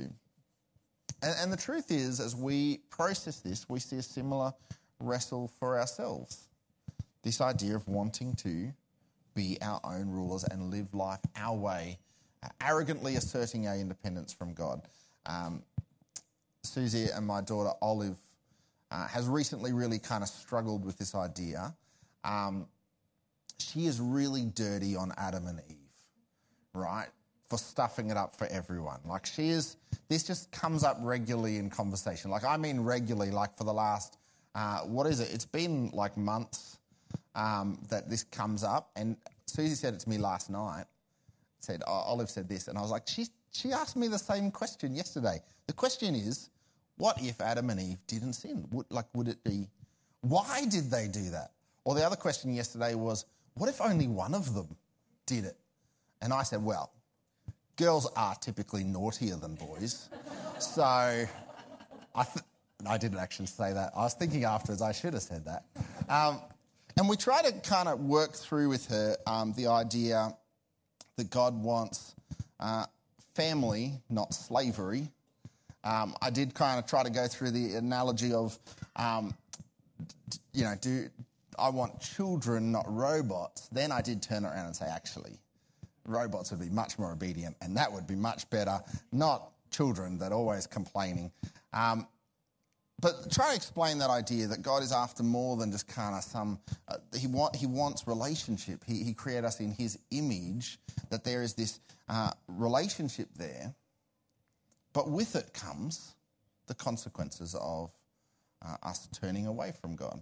And, 1.21 1.35
and 1.41 1.53
the 1.53 1.57
truth 1.57 1.91
is, 1.91 2.19
as 2.19 2.35
we 2.35 2.79
process 2.89 3.39
this, 3.39 3.69
we 3.69 3.79
see 3.79 3.97
a 3.97 4.01
similar 4.01 4.53
wrestle 4.99 5.51
for 5.59 5.79
ourselves. 5.79 6.47
This 7.21 7.41
idea 7.41 7.75
of 7.75 7.87
wanting 7.87 8.33
to 8.37 8.71
be 9.35 9.57
our 9.61 9.79
own 9.83 10.09
rulers 10.09 10.43
and 10.45 10.71
live 10.71 10.93
life 10.93 11.19
our 11.35 11.55
way, 11.55 11.99
arrogantly 12.61 13.15
asserting 13.15 13.67
our 13.67 13.75
independence 13.75 14.33
from 14.33 14.53
God. 14.53 14.81
Um, 15.27 15.61
Susie 16.67 17.07
and 17.13 17.25
my 17.25 17.41
daughter 17.41 17.71
Olive 17.81 18.17
uh, 18.91 19.07
has 19.07 19.27
recently 19.27 19.73
really 19.73 19.99
kind 19.99 20.23
of 20.23 20.29
struggled 20.29 20.85
with 20.85 20.97
this 20.97 21.15
idea. 21.15 21.75
Um, 22.23 22.67
she 23.59 23.85
is 23.85 23.99
really 23.99 24.45
dirty 24.45 24.95
on 24.95 25.13
Adam 25.17 25.47
and 25.47 25.61
Eve, 25.69 25.77
right? 26.73 27.07
for 27.47 27.57
stuffing 27.57 28.09
it 28.09 28.17
up 28.17 28.35
for 28.35 28.45
everyone. 28.47 28.99
Like 29.05 29.25
she 29.25 29.49
is, 29.49 29.77
this 30.09 30.23
just 30.23 30.51
comes 30.51 30.83
up 30.83 30.97
regularly 31.01 31.57
in 31.57 31.69
conversation. 31.69 32.29
Like 32.29 32.43
I 32.43 32.57
mean 32.57 32.81
regularly, 32.81 33.31
like 33.31 33.57
for 33.57 33.63
the 33.63 33.73
last, 33.73 34.17
uh, 34.55 34.79
what 34.79 35.07
is 35.07 35.19
it? 35.19 35.33
It's 35.33 35.45
been 35.45 35.89
like 35.93 36.17
months 36.17 36.79
um, 37.35 37.79
that 37.89 38.09
this 38.09 38.23
comes 38.23 38.63
up. 38.63 38.91
And 38.95 39.15
Susie 39.45 39.75
said 39.75 39.93
it 39.93 39.99
to 40.01 40.09
me 40.09 40.17
last 40.17 40.49
night. 40.49 40.85
Said 41.59 41.81
Olive 41.87 42.29
said 42.29 42.47
this, 42.47 42.67
and 42.67 42.77
I 42.77 42.81
was 42.81 42.91
like, 42.91 43.07
she 43.07 43.25
she 43.51 43.71
asked 43.71 43.95
me 43.95 44.07
the 44.07 44.19
same 44.19 44.51
question 44.51 44.93
yesterday. 44.95 45.41
The 45.65 45.73
question 45.73 46.13
is, 46.13 46.49
what 46.97 47.21
if 47.21 47.41
Adam 47.41 47.69
and 47.69 47.79
Eve 47.79 47.99
didn't 48.07 48.33
sin? 48.33 48.65
Would, 48.71 48.87
like, 48.89 49.05
would 49.13 49.27
it 49.27 49.43
be? 49.43 49.69
Why 50.21 50.65
did 50.65 50.91
they 50.91 51.07
do 51.07 51.29
that? 51.29 51.51
Or 51.83 51.95
the 51.95 52.05
other 52.05 52.15
question 52.15 52.53
yesterday 52.53 52.95
was, 52.95 53.25
what 53.53 53.69
if 53.69 53.79
only 53.81 54.07
one 54.07 54.33
of 54.33 54.53
them 54.53 54.75
did 55.25 55.45
it? 55.45 55.57
And 56.21 56.33
I 56.33 56.43
said, 56.43 56.63
well, 56.63 56.91
girls 57.75 58.11
are 58.15 58.35
typically 58.35 58.83
naughtier 58.83 59.35
than 59.35 59.55
boys. 59.55 60.09
so 60.59 60.83
I, 60.83 62.23
th- 62.23 62.45
I 62.85 62.97
didn't 62.97 63.19
actually 63.19 63.45
say 63.45 63.73
that. 63.73 63.93
I 63.95 64.01
was 64.01 64.15
thinking 64.15 64.43
afterwards 64.43 64.81
I 64.81 64.91
should 64.91 65.13
have 65.13 65.21
said 65.21 65.45
that. 65.45 65.65
Um, 66.09 66.41
and 66.97 67.07
we 67.07 67.15
try 67.15 67.43
to 67.43 67.51
kind 67.61 67.87
of 67.87 67.99
work 67.99 68.33
through 68.33 68.69
with 68.69 68.87
her 68.87 69.15
um, 69.27 69.53
the 69.55 69.67
idea 69.67 70.35
that 71.15 71.29
God 71.29 71.61
wants 71.61 72.15
uh, 72.59 72.85
family, 73.35 73.93
not 74.09 74.33
slavery. 74.33 75.09
Um, 75.87 76.15
I 76.21 76.29
did 76.29 76.53
kind 76.53 76.79
of 76.79 76.85
try 76.85 77.01
to 77.01 77.09
go 77.09 77.27
through 77.27 77.51
the 77.51 77.75
analogy 77.75 78.33
of, 78.33 78.59
um, 78.97 79.33
you 80.51 80.65
know, 80.65 80.75
do 80.81 81.07
I 81.57 81.69
want 81.69 82.01
children, 82.01 82.73
not 82.73 82.83
robots? 82.93 83.69
Then 83.69 83.93
I 83.93 84.01
did 84.01 84.21
turn 84.21 84.43
around 84.43 84.65
and 84.65 84.75
say, 84.75 84.85
actually, 84.85 85.39
robots 86.05 86.51
would 86.51 86.59
be 86.59 86.69
much 86.69 86.99
more 86.99 87.13
obedient 87.13 87.55
and 87.61 87.77
that 87.77 87.91
would 87.91 88.05
be 88.05 88.15
much 88.15 88.49
better, 88.49 88.81
not 89.13 89.51
children 89.71 90.17
that 90.17 90.33
are 90.33 90.35
always 90.35 90.67
complaining. 90.67 91.31
Um, 91.71 92.05
but 92.99 93.31
try 93.31 93.51
to 93.51 93.55
explain 93.55 93.97
that 93.99 94.09
idea 94.09 94.47
that 94.47 94.63
God 94.63 94.83
is 94.83 94.91
after 94.91 95.23
more 95.23 95.55
than 95.55 95.71
just 95.71 95.87
kind 95.87 96.15
of 96.15 96.23
some, 96.23 96.59
uh, 96.89 96.97
he, 97.15 97.27
want, 97.27 97.55
he 97.55 97.65
wants 97.65 98.07
relationship. 98.07 98.83
He, 98.85 99.03
he 99.03 99.13
created 99.13 99.45
us 99.45 99.61
in 99.61 99.71
his 99.71 99.99
image, 100.11 100.79
that 101.11 101.23
there 101.23 101.43
is 101.43 101.53
this 101.53 101.79
uh, 102.09 102.31
relationship 102.49 103.29
there. 103.37 103.73
But 104.93 105.09
with 105.09 105.35
it 105.35 105.53
comes 105.53 106.13
the 106.67 106.73
consequences 106.73 107.55
of 107.59 107.91
uh, 108.65 108.75
us 108.83 109.07
turning 109.19 109.47
away 109.47 109.73
from 109.79 109.95
God. 109.95 110.19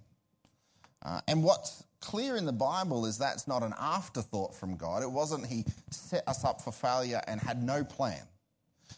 Uh, 1.04 1.22
and 1.28 1.44
what's 1.44 1.84
clear 2.02 2.36
in 2.36 2.46
the 2.46 2.54
Bible 2.54 3.06
is 3.06 3.18
that's 3.18 3.48
not 3.48 3.64
an 3.64 3.74
afterthought 3.80 4.56
from 4.56 4.76
God. 4.76 5.04
It 5.04 5.12
wasn't 5.12 5.46
He 5.46 5.66
set 5.90 6.28
us 6.28 6.44
up 6.44 6.62
for 6.62 6.72
failure 6.72 7.22
and 7.28 7.40
had 7.40 7.64
no 7.64 7.84
plan. 7.84 8.22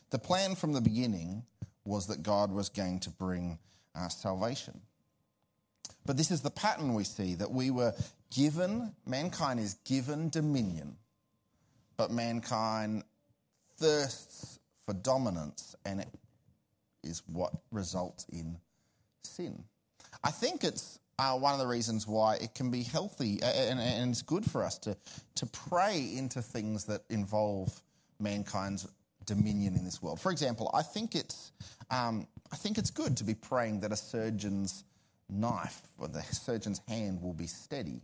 The 0.10 0.20
plan 0.20 0.56
from 0.56 0.74
the 0.74 0.82
beginning 0.82 1.44
was 1.86 2.08
that 2.08 2.24
God 2.24 2.52
was 2.52 2.70
going 2.70 3.00
to 3.02 3.10
bring 3.10 3.60
uh, 3.96 4.10
salvation. 4.10 4.82
But 6.06 6.18
this 6.18 6.32
is 6.32 6.42
the 6.42 6.52
pattern 6.52 6.94
we 6.94 7.04
see 7.04 7.36
that 7.36 7.52
we 7.52 7.72
were 7.72 7.94
given, 8.34 8.94
mankind 9.06 9.60
is 9.60 9.76
given 9.86 10.30
dominion 10.30 10.98
but 11.98 12.12
mankind 12.12 13.04
thirsts 13.78 14.57
for 14.88 14.94
dominance, 14.94 15.76
and 15.86 16.00
it 16.00 16.08
is 17.04 17.22
what 17.28 17.52
results 17.72 18.26
in 18.32 18.58
sin. 19.24 19.64
I 20.24 20.32
think 20.32 20.64
it's 20.64 21.00
uh, 21.20 21.38
one 21.38 21.54
of 21.54 21.60
the 21.60 21.68
reasons 21.68 22.08
why 22.08 22.36
it 22.36 22.56
can 22.56 22.72
be 22.72 22.84
healthy 22.84 23.40
and, 23.44 23.80
and 23.80 24.12
it's 24.12 24.22
good 24.22 24.46
for 24.46 24.64
us 24.64 24.78
to, 24.80 24.96
to 25.36 25.46
pray 25.48 26.14
into 26.16 26.42
things 26.42 26.86
that 26.86 27.02
involve 27.10 27.82
mankind's 28.20 28.88
dominion 29.26 29.76
in 29.76 29.84
this 29.84 30.02
world. 30.02 30.22
For 30.22 30.32
example, 30.32 30.72
I 30.74 30.84
think 30.84 31.16
it's, 31.16 31.52
um, 31.92 32.26
I 32.52 32.56
think 32.56 32.78
it's 32.78 32.92
good 32.92 33.18
to 33.18 33.24
be 33.24 33.34
praying 33.34 33.82
that 33.82 33.92
a 33.92 33.96
surgeon's 33.96 34.86
knife 35.30 35.82
or 35.98 36.08
the 36.08 36.22
surgeon's 36.22 36.82
hand 36.88 37.22
will 37.22 37.34
be 37.34 37.48
steady 37.48 38.02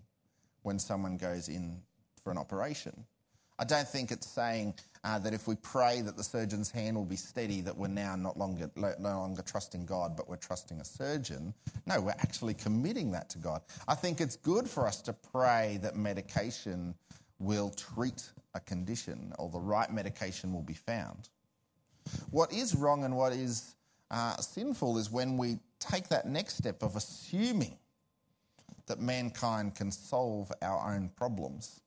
when 0.64 0.80
someone 0.80 1.18
goes 1.18 1.48
in 1.48 1.82
for 2.24 2.32
an 2.32 2.38
operation. 2.38 3.06
I 3.58 3.64
don't 3.64 3.88
think 3.88 4.12
it's 4.12 4.28
saying 4.28 4.74
uh, 5.04 5.20
that 5.20 5.34
if 5.34 5.48
we 5.48 5.56
pray 5.56 6.02
that 6.02 6.16
the 6.16 6.24
surgeon's 6.24 6.72
hand 6.72 6.96
will 6.96 7.06
be 7.06 7.16
steady, 7.16 7.60
that 7.62 7.78
we're 7.78 7.88
now 7.88 8.16
not 8.16 8.38
longer, 8.38 8.72
no 8.76 8.94
longer 9.00 9.42
trusting 9.42 9.86
God, 9.86 10.16
but 10.16 10.30
we're 10.30 10.38
trusting 10.38 10.80
a 10.80 10.86
surgeon. 10.86 11.54
No, 11.86 12.00
we're 12.00 12.12
actually 12.12 12.54
committing 12.54 13.12
that 13.12 13.30
to 13.32 13.38
God. 13.38 13.62
I 13.88 13.96
think 13.96 14.22
it's 14.22 14.38
good 14.38 14.68
for 14.68 14.88
us 14.88 15.02
to 15.02 15.14
pray 15.14 15.80
that 15.82 15.98
medication 15.98 16.96
will 17.40 17.70
treat 17.72 18.32
a 18.54 18.60
condition 18.62 19.34
or 19.38 19.50
the 19.50 19.60
right 19.60 19.92
medication 19.92 20.54
will 20.54 20.62
be 20.62 20.74
found. 20.74 21.30
What 22.32 22.54
is 22.54 22.76
wrong 22.76 23.04
and 23.04 23.18
what 23.18 23.34
is 23.34 23.76
uh, 24.10 24.38
sinful 24.38 24.98
is 24.98 25.12
when 25.12 25.38
we 25.38 25.60
take 25.80 26.08
that 26.10 26.28
next 26.28 26.58
step 26.58 26.82
of 26.82 26.96
assuming 26.96 27.78
that 28.86 29.00
mankind 29.00 29.76
can 29.76 29.92
solve 29.92 30.52
our 30.62 30.94
own 30.94 31.10
problems 31.10 31.82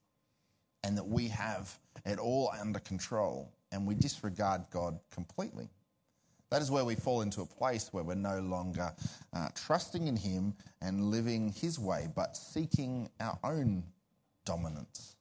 and 0.85 0.97
that 0.97 1.07
we 1.07 1.29
have 1.29 1.79
it 2.05 2.19
all 2.19 2.53
under 2.61 2.81
control 2.81 3.53
and 3.73 3.87
we 3.87 3.95
disregard 3.95 4.63
God 4.71 4.99
completely. 5.13 5.69
That 6.51 6.63
is 6.63 6.71
where 6.71 6.85
we 6.85 6.95
fall 6.95 7.23
into 7.23 7.41
a 7.41 7.47
place 7.47 7.89
where 7.93 8.05
we're 8.05 8.15
no 8.15 8.41
longer 8.41 8.95
uh, 9.33 9.49
trusting 9.55 10.07
in 10.07 10.17
Him 10.17 10.55
and 10.81 11.11
living 11.11 11.53
His 11.53 11.79
way, 11.79 12.09
but 12.15 12.37
seeking 12.37 13.09
our 13.21 13.39
own 13.43 13.83
dominance. 14.45 15.17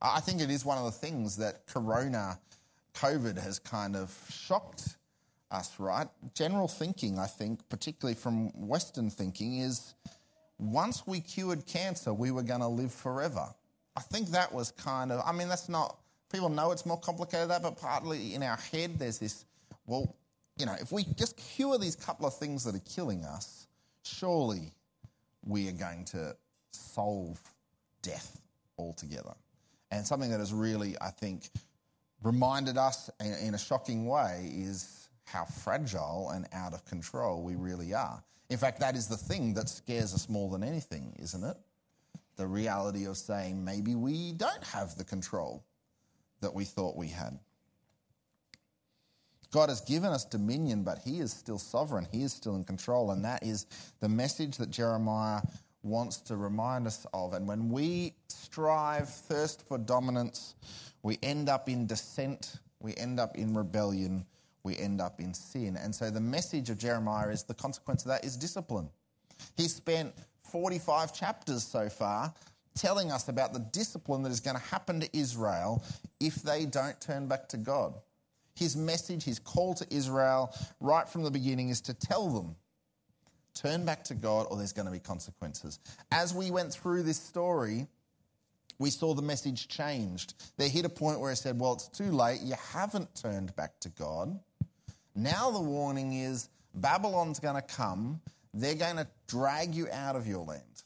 I 0.00 0.20
think 0.20 0.40
it 0.40 0.50
is 0.50 0.64
one 0.64 0.78
of 0.78 0.84
the 0.84 0.90
things 0.90 1.36
that 1.36 1.66
Corona, 1.66 2.38
COVID 2.94 3.38
has 3.40 3.58
kind 3.58 3.94
of 3.94 4.16
shocked 4.30 4.96
us, 5.50 5.78
right? 5.78 6.08
General 6.34 6.68
thinking, 6.68 7.18
I 7.18 7.26
think, 7.26 7.68
particularly 7.68 8.14
from 8.14 8.48
Western 8.66 9.10
thinking, 9.10 9.58
is 9.58 9.94
once 10.58 11.06
we 11.06 11.20
cured 11.20 11.66
cancer, 11.66 12.14
we 12.14 12.30
were 12.30 12.42
going 12.42 12.60
to 12.60 12.68
live 12.68 12.92
forever. 12.92 13.54
I 13.96 14.00
think 14.00 14.28
that 14.28 14.52
was 14.52 14.70
kind 14.72 15.12
of, 15.12 15.22
I 15.26 15.32
mean, 15.32 15.48
that's 15.48 15.68
not, 15.68 15.98
people 16.32 16.48
know 16.48 16.70
it's 16.72 16.86
more 16.86 16.98
complicated 16.98 17.48
than 17.48 17.48
that, 17.48 17.62
but 17.62 17.80
partly 17.80 18.34
in 18.34 18.42
our 18.42 18.56
head, 18.56 18.98
there's 18.98 19.18
this, 19.18 19.44
well, 19.86 20.14
you 20.58 20.66
know, 20.66 20.76
if 20.80 20.92
we 20.92 21.04
just 21.16 21.36
cure 21.36 21.78
these 21.78 21.96
couple 21.96 22.26
of 22.26 22.34
things 22.34 22.64
that 22.64 22.74
are 22.74 22.82
killing 22.94 23.24
us, 23.24 23.66
surely 24.04 24.72
we 25.44 25.68
are 25.68 25.72
going 25.72 26.04
to 26.06 26.36
solve 26.72 27.40
death 28.02 28.40
altogether. 28.78 29.34
And 29.90 30.06
something 30.06 30.30
that 30.30 30.38
has 30.38 30.52
really, 30.52 30.96
I 31.00 31.10
think, 31.10 31.50
reminded 32.22 32.76
us 32.76 33.10
in 33.20 33.54
a 33.54 33.58
shocking 33.58 34.06
way 34.06 34.52
is 34.54 35.08
how 35.24 35.44
fragile 35.44 36.30
and 36.34 36.46
out 36.52 36.74
of 36.74 36.84
control 36.84 37.42
we 37.42 37.54
really 37.56 37.94
are. 37.94 38.22
In 38.50 38.58
fact, 38.58 38.80
that 38.80 38.96
is 38.96 39.06
the 39.06 39.16
thing 39.16 39.54
that 39.54 39.68
scares 39.68 40.12
us 40.14 40.28
more 40.28 40.50
than 40.50 40.62
anything, 40.62 41.16
isn't 41.20 41.42
it? 41.42 41.56
The 42.40 42.46
reality 42.46 43.04
of 43.04 43.18
saying 43.18 43.62
maybe 43.62 43.94
we 43.94 44.32
don't 44.32 44.64
have 44.64 44.96
the 44.96 45.04
control 45.04 45.62
that 46.40 46.54
we 46.54 46.64
thought 46.64 46.96
we 46.96 47.08
had. 47.08 47.38
God 49.50 49.68
has 49.68 49.82
given 49.82 50.10
us 50.10 50.24
dominion, 50.24 50.82
but 50.82 51.00
He 51.04 51.20
is 51.20 51.34
still 51.34 51.58
sovereign. 51.58 52.06
He 52.10 52.22
is 52.22 52.32
still 52.32 52.56
in 52.56 52.64
control. 52.64 53.10
And 53.10 53.22
that 53.26 53.42
is 53.42 53.66
the 54.00 54.08
message 54.08 54.56
that 54.56 54.70
Jeremiah 54.70 55.42
wants 55.82 56.16
to 56.22 56.36
remind 56.38 56.86
us 56.86 57.06
of. 57.12 57.34
And 57.34 57.46
when 57.46 57.68
we 57.68 58.14
strive, 58.28 59.10
thirst 59.10 59.68
for 59.68 59.76
dominance, 59.76 60.54
we 61.02 61.18
end 61.22 61.50
up 61.50 61.68
in 61.68 61.86
dissent, 61.86 62.56
we 62.80 62.94
end 62.96 63.20
up 63.20 63.36
in 63.36 63.54
rebellion, 63.54 64.24
we 64.62 64.78
end 64.78 65.02
up 65.02 65.20
in 65.20 65.34
sin. 65.34 65.76
And 65.76 65.94
so 65.94 66.08
the 66.08 66.22
message 66.22 66.70
of 66.70 66.78
Jeremiah 66.78 67.28
is 67.28 67.42
the 67.42 67.52
consequence 67.52 68.00
of 68.04 68.08
that 68.08 68.24
is 68.24 68.34
discipline. 68.34 68.88
He 69.58 69.68
spent 69.68 70.14
45 70.50 71.14
chapters 71.14 71.62
so 71.62 71.88
far 71.88 72.32
telling 72.74 73.10
us 73.10 73.28
about 73.28 73.52
the 73.52 73.58
discipline 73.58 74.22
that 74.22 74.32
is 74.32 74.40
going 74.40 74.56
to 74.56 74.62
happen 74.62 75.00
to 75.00 75.16
Israel 75.16 75.82
if 76.20 76.36
they 76.36 76.64
don't 76.64 77.00
turn 77.00 77.26
back 77.26 77.48
to 77.48 77.56
God. 77.56 77.94
His 78.54 78.76
message, 78.76 79.24
his 79.24 79.38
call 79.38 79.74
to 79.74 79.86
Israel 79.90 80.54
right 80.80 81.08
from 81.08 81.22
the 81.22 81.30
beginning 81.30 81.70
is 81.70 81.80
to 81.82 81.94
tell 81.94 82.28
them 82.28 82.54
turn 83.54 83.84
back 83.84 84.04
to 84.04 84.14
God 84.14 84.46
or 84.50 84.56
there's 84.56 84.72
going 84.72 84.86
to 84.86 84.92
be 84.92 84.98
consequences. 84.98 85.78
As 86.12 86.34
we 86.34 86.50
went 86.50 86.72
through 86.72 87.02
this 87.02 87.18
story, 87.18 87.86
we 88.78 88.90
saw 88.90 89.14
the 89.14 89.22
message 89.22 89.68
changed. 89.68 90.34
They 90.56 90.68
hit 90.68 90.84
a 90.84 90.88
point 90.88 91.20
where 91.20 91.32
it 91.32 91.36
said, 91.36 91.58
Well, 91.58 91.74
it's 91.74 91.88
too 91.88 92.10
late. 92.10 92.40
You 92.42 92.54
haven't 92.72 93.14
turned 93.14 93.54
back 93.56 93.78
to 93.80 93.88
God. 93.90 94.38
Now 95.14 95.50
the 95.50 95.60
warning 95.60 96.14
is 96.14 96.48
Babylon's 96.74 97.40
going 97.40 97.56
to 97.56 97.62
come. 97.62 98.20
They're 98.52 98.74
going 98.74 98.96
to 98.96 99.06
drag 99.26 99.74
you 99.74 99.88
out 99.92 100.16
of 100.16 100.26
your 100.26 100.44
land. 100.44 100.82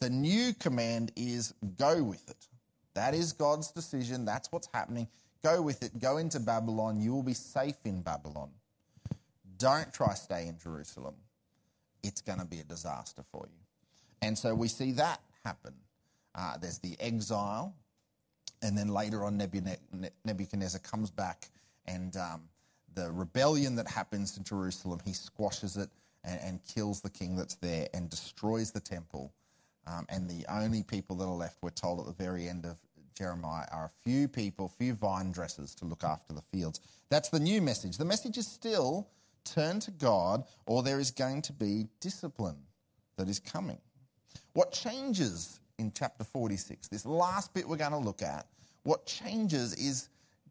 The 0.00 0.10
new 0.10 0.54
command 0.54 1.12
is 1.16 1.52
go 1.78 2.02
with 2.02 2.28
it. 2.30 2.46
That 2.94 3.14
is 3.14 3.32
God's 3.32 3.70
decision. 3.70 4.24
That's 4.24 4.50
what's 4.50 4.68
happening. 4.72 5.08
Go 5.42 5.62
with 5.62 5.82
it. 5.82 5.98
Go 5.98 6.18
into 6.18 6.40
Babylon. 6.40 7.00
You 7.00 7.12
will 7.12 7.22
be 7.22 7.34
safe 7.34 7.76
in 7.84 8.02
Babylon. 8.02 8.50
Don't 9.58 9.92
try 9.92 10.14
stay 10.14 10.46
in 10.46 10.58
Jerusalem. 10.58 11.14
It's 12.02 12.20
going 12.20 12.38
to 12.38 12.46
be 12.46 12.60
a 12.60 12.64
disaster 12.64 13.22
for 13.30 13.46
you. 13.46 13.58
And 14.22 14.36
so 14.36 14.54
we 14.54 14.68
see 14.68 14.92
that 14.92 15.20
happen. 15.44 15.74
Uh, 16.34 16.56
there's 16.58 16.78
the 16.78 16.96
exile, 17.00 17.74
and 18.62 18.78
then 18.78 18.88
later 18.88 19.24
on 19.24 19.36
Nebuchadnezzar 20.24 20.80
comes 20.80 21.10
back 21.10 21.50
and 21.86 22.16
um, 22.16 22.42
the 22.94 23.10
rebellion 23.10 23.74
that 23.76 23.88
happens 23.88 24.36
in 24.36 24.44
Jerusalem, 24.44 25.00
he 25.04 25.12
squashes 25.12 25.76
it 25.76 25.88
and, 26.24 26.40
and 26.42 26.60
kills 26.64 27.00
the 27.00 27.10
king 27.10 27.36
that's 27.36 27.56
there 27.56 27.88
and 27.94 28.10
destroys 28.10 28.70
the 28.70 28.80
temple. 28.80 29.32
Um, 29.86 30.06
and 30.08 30.28
the 30.28 30.44
only 30.48 30.82
people 30.82 31.16
that 31.16 31.24
are 31.24 31.34
left, 31.34 31.58
we're 31.62 31.70
told 31.70 32.00
at 32.00 32.06
the 32.06 32.22
very 32.22 32.48
end 32.48 32.64
of 32.64 32.76
Jeremiah, 33.16 33.66
are 33.72 33.86
a 33.86 33.90
few 34.04 34.28
people, 34.28 34.68
few 34.68 34.94
vine 34.94 35.32
dressers 35.32 35.74
to 35.76 35.84
look 35.84 36.04
after 36.04 36.32
the 36.32 36.42
fields. 36.52 36.80
That's 37.08 37.28
the 37.28 37.40
new 37.40 37.60
message. 37.60 37.98
The 37.98 38.04
message 38.04 38.38
is 38.38 38.46
still 38.46 39.08
turn 39.44 39.80
to 39.80 39.90
God, 39.90 40.44
or 40.66 40.82
there 40.82 41.00
is 41.00 41.10
going 41.10 41.42
to 41.42 41.52
be 41.52 41.86
discipline 42.00 42.58
that 43.16 43.28
is 43.28 43.40
coming. 43.40 43.78
What 44.52 44.72
changes 44.72 45.60
in 45.78 45.92
chapter 45.94 46.24
46, 46.24 46.88
this 46.88 47.06
last 47.06 47.54
bit 47.54 47.66
we're 47.66 47.76
going 47.76 47.92
to 47.92 47.98
look 47.98 48.22
at, 48.22 48.46
what 48.82 49.06
changes 49.06 49.74
is 49.74 50.08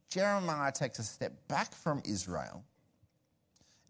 Jeremiah 0.10 0.72
takes 0.72 1.00
a 1.00 1.04
step 1.04 1.34
back 1.48 1.74
from 1.74 2.02
Israel 2.06 2.64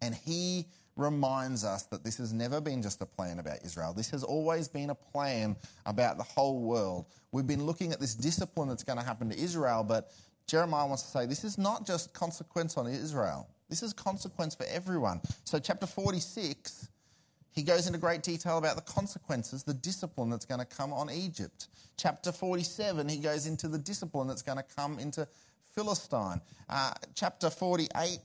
and 0.02 0.16
he 0.16 0.66
reminds 1.00 1.63
us 1.63 1.84
that 1.84 2.03
this 2.03 2.18
has 2.18 2.34
never 2.34 2.60
been 2.62 2.82
just 2.82 3.01
a 3.01 3.06
plan 3.06 3.39
about 3.39 3.60
Israel. 3.63 3.94
This 3.94 4.10
has 4.12 4.24
always 4.24 4.68
been 4.68 4.89
a 4.89 4.96
plan 4.96 5.56
about 5.86 6.18
the 6.18 6.24
whole 6.24 6.62
world. 6.62 7.06
We've 7.32 7.48
been 7.48 7.65
looking 7.65 7.91
at 7.94 8.00
this 8.00 8.13
discipline 8.13 8.70
that's 8.70 8.84
going 8.84 9.00
to 9.00 9.06
happen 9.06 9.29
to 9.29 9.38
Israel, 9.38 9.84
but 9.84 10.12
Jeremiah 10.46 10.86
wants 10.86 11.03
to 11.03 11.10
say 11.10 11.25
this 11.25 11.44
is 11.44 11.58
not 11.58 11.88
just 11.88 12.13
consequence 12.13 12.77
on 12.77 12.88
Israel. 12.88 13.48
This 13.70 13.84
is 13.84 13.94
consequence 13.94 14.56
for 14.56 14.65
everyone. 14.65 15.22
So, 15.46 15.60
chapter 15.60 15.86
46, 15.86 16.89
he 17.51 17.63
goes 17.63 17.88
into 17.88 18.00
great 18.00 18.24
detail 18.24 18.58
about 18.58 18.75
the 18.75 18.82
consequences, 18.82 19.63
the 19.63 19.74
discipline 19.75 20.29
that's 20.29 20.46
going 20.46 20.60
to 20.60 20.65
come 20.65 20.91
on 20.91 21.10
Egypt. 21.12 21.68
Chapter 21.98 22.32
47, 22.32 23.08
he 23.08 23.18
goes 23.18 23.46
into 23.46 23.68
the 23.68 23.77
discipline 23.77 24.27
that's 24.27 24.41
going 24.41 24.58
to 24.58 24.65
come 24.75 24.98
into 24.98 25.27
Philistine. 25.74 26.42
Uh, 26.70 26.94
chapter 27.16 27.50
48 27.50 28.20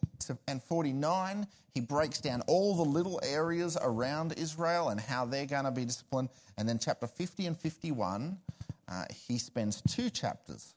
and 0.49 0.63
49, 0.63 1.47
he 1.73 1.81
breaks 1.81 2.21
down 2.21 2.43
all 2.47 2.77
the 2.77 2.85
little 2.85 3.21
areas 3.23 3.77
around 3.81 4.35
Israel 4.39 4.89
and 4.91 5.01
how 5.01 5.25
they're 5.25 5.47
going 5.47 5.65
to 5.65 5.71
be 5.71 5.85
disciplined. 5.85 6.29
And 6.57 6.69
then 6.69 6.79
chapter 6.79 7.07
50 7.07 7.47
and 7.47 7.59
51, 7.59 8.39
uh, 8.89 9.05
he 9.27 9.39
spends 9.39 9.83
two 9.83 10.11
chapters 10.11 10.75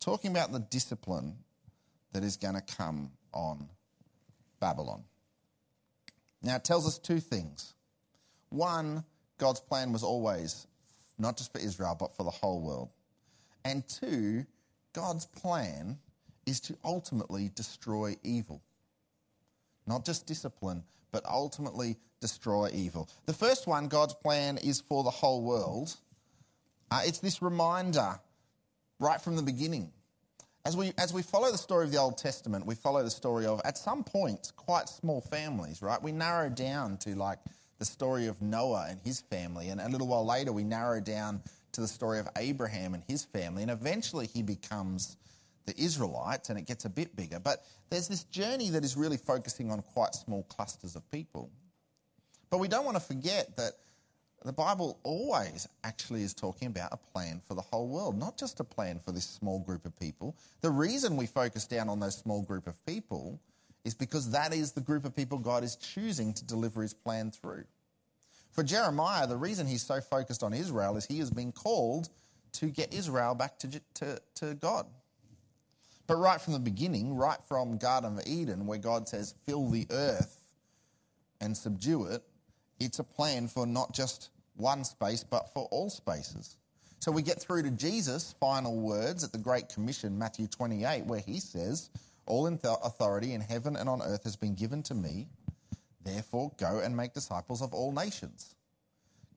talking 0.00 0.30
about 0.30 0.52
the 0.52 0.60
discipline 0.60 1.36
that 2.12 2.24
is 2.24 2.36
going 2.36 2.54
to 2.54 2.76
come 2.76 3.10
on 3.32 3.68
Babylon. 4.60 5.02
Now, 6.42 6.56
it 6.56 6.64
tells 6.64 6.86
us 6.86 6.98
two 6.98 7.20
things. 7.20 7.74
One, 8.50 9.04
God's 9.38 9.60
plan 9.60 9.92
was 9.92 10.02
always 10.02 10.66
not 11.18 11.36
just 11.36 11.52
for 11.52 11.58
Israel, 11.58 11.96
but 11.98 12.14
for 12.16 12.24
the 12.24 12.30
whole 12.30 12.60
world. 12.60 12.90
And 13.64 13.86
two, 13.86 14.44
God's 14.92 15.26
plan 15.26 15.98
is 16.46 16.60
to 16.60 16.76
ultimately 16.84 17.50
destroy 17.54 18.16
evil. 18.22 18.62
Not 19.86 20.04
just 20.04 20.26
discipline, 20.26 20.82
but 21.12 21.24
ultimately 21.26 21.96
destroy 22.20 22.70
evil. 22.72 23.08
The 23.26 23.32
first 23.32 23.66
one, 23.66 23.88
God's 23.88 24.14
plan 24.14 24.58
is 24.58 24.80
for 24.80 25.02
the 25.04 25.10
whole 25.10 25.42
world. 25.42 25.96
Uh, 26.90 27.02
it's 27.04 27.18
this 27.18 27.42
reminder 27.42 28.18
right 28.98 29.20
from 29.20 29.36
the 29.36 29.42
beginning. 29.42 29.90
As 30.64 30.76
we, 30.76 30.92
as 30.96 31.12
we 31.12 31.22
follow 31.22 31.50
the 31.50 31.58
story 31.58 31.84
of 31.84 31.90
the 31.90 31.98
Old 31.98 32.16
Testament, 32.16 32.64
we 32.64 32.76
follow 32.76 33.02
the 33.02 33.10
story 33.10 33.46
of, 33.46 33.60
at 33.64 33.76
some 33.76 34.04
point, 34.04 34.52
quite 34.56 34.88
small 34.88 35.20
families, 35.20 35.82
right? 35.82 36.00
We 36.00 36.12
narrow 36.12 36.48
down 36.48 36.98
to 36.98 37.16
like 37.16 37.38
the 37.80 37.84
story 37.84 38.28
of 38.28 38.40
Noah 38.40 38.86
and 38.88 39.00
his 39.02 39.20
family. 39.20 39.70
And 39.70 39.80
a 39.80 39.88
little 39.88 40.06
while 40.06 40.24
later, 40.24 40.52
we 40.52 40.62
narrow 40.62 41.00
down 41.00 41.42
to 41.72 41.80
the 41.80 41.88
story 41.88 42.18
of 42.18 42.28
Abraham 42.36 42.94
and 42.94 43.02
his 43.06 43.24
family. 43.24 43.62
And 43.62 43.70
eventually, 43.70 44.26
he 44.26 44.42
becomes 44.42 45.16
the 45.66 45.74
Israelites 45.80 46.50
and 46.50 46.58
it 46.58 46.66
gets 46.66 46.84
a 46.84 46.90
bit 46.90 47.14
bigger. 47.16 47.38
But 47.38 47.64
there's 47.90 48.08
this 48.08 48.24
journey 48.24 48.70
that 48.70 48.84
is 48.84 48.96
really 48.96 49.16
focusing 49.16 49.70
on 49.70 49.82
quite 49.82 50.14
small 50.14 50.42
clusters 50.44 50.96
of 50.96 51.08
people. 51.10 51.50
But 52.50 52.58
we 52.58 52.68
don't 52.68 52.84
want 52.84 52.96
to 52.96 53.02
forget 53.02 53.56
that 53.56 53.72
the 54.44 54.52
Bible 54.52 54.98
always 55.04 55.68
actually 55.84 56.22
is 56.22 56.34
talking 56.34 56.66
about 56.66 56.92
a 56.92 56.96
plan 56.96 57.40
for 57.46 57.54
the 57.54 57.62
whole 57.62 57.88
world, 57.88 58.18
not 58.18 58.36
just 58.36 58.58
a 58.60 58.64
plan 58.64 58.98
for 58.98 59.12
this 59.12 59.24
small 59.24 59.60
group 59.60 59.86
of 59.86 59.98
people. 59.98 60.36
The 60.62 60.70
reason 60.70 61.16
we 61.16 61.26
focus 61.26 61.64
down 61.64 61.88
on 61.88 62.00
those 62.00 62.16
small 62.16 62.42
group 62.42 62.66
of 62.66 62.84
people 62.84 63.40
is 63.84 63.94
because 63.94 64.30
that 64.30 64.52
is 64.52 64.72
the 64.72 64.80
group 64.80 65.04
of 65.04 65.14
people 65.14 65.38
God 65.38 65.62
is 65.62 65.76
choosing 65.76 66.32
to 66.34 66.44
deliver 66.44 66.82
his 66.82 66.94
plan 66.94 67.30
through. 67.30 67.64
For 68.52 68.62
Jeremiah, 68.62 69.26
the 69.26 69.36
reason 69.36 69.66
he's 69.66 69.82
so 69.82 70.00
focused 70.00 70.42
on 70.42 70.52
Israel 70.52 70.96
is 70.96 71.06
he 71.06 71.18
has 71.18 71.30
been 71.30 71.52
called 71.52 72.10
to 72.52 72.66
get 72.66 72.92
Israel 72.92 73.34
back 73.34 73.58
to, 73.60 73.80
to, 73.94 74.20
to 74.36 74.54
God. 74.54 74.86
But 76.06 76.16
right 76.16 76.40
from 76.40 76.52
the 76.52 76.58
beginning, 76.58 77.16
right 77.16 77.38
from 77.48 77.78
Garden 77.78 78.18
of 78.18 78.26
Eden, 78.26 78.66
where 78.66 78.78
God 78.78 79.08
says, 79.08 79.34
fill 79.46 79.70
the 79.70 79.86
earth 79.90 80.38
and 81.40 81.56
subdue 81.56 82.04
it, 82.06 82.22
it's 82.78 82.98
a 82.98 83.04
plan 83.04 83.48
for 83.48 83.66
not 83.66 83.94
just 83.94 84.30
one 84.56 84.84
space, 84.84 85.24
but 85.24 85.52
for 85.54 85.66
all 85.70 85.88
spaces. 85.88 86.56
So 86.98 87.10
we 87.10 87.22
get 87.22 87.40
through 87.40 87.62
to 87.62 87.70
Jesus' 87.70 88.34
final 88.38 88.78
words 88.78 89.24
at 89.24 89.32
the 89.32 89.38
Great 89.38 89.68
Commission, 89.68 90.18
Matthew 90.18 90.46
28, 90.46 91.06
where 91.06 91.20
he 91.20 91.40
says, 91.40 91.90
All 92.26 92.46
authority 92.46 93.32
in 93.32 93.40
heaven 93.40 93.76
and 93.76 93.88
on 93.88 94.02
earth 94.02 94.24
has 94.24 94.36
been 94.36 94.54
given 94.54 94.82
to 94.84 94.94
me. 94.94 95.26
Therefore, 96.04 96.52
go 96.58 96.80
and 96.80 96.96
make 96.96 97.14
disciples 97.14 97.62
of 97.62 97.72
all 97.72 97.92
nations. 97.92 98.54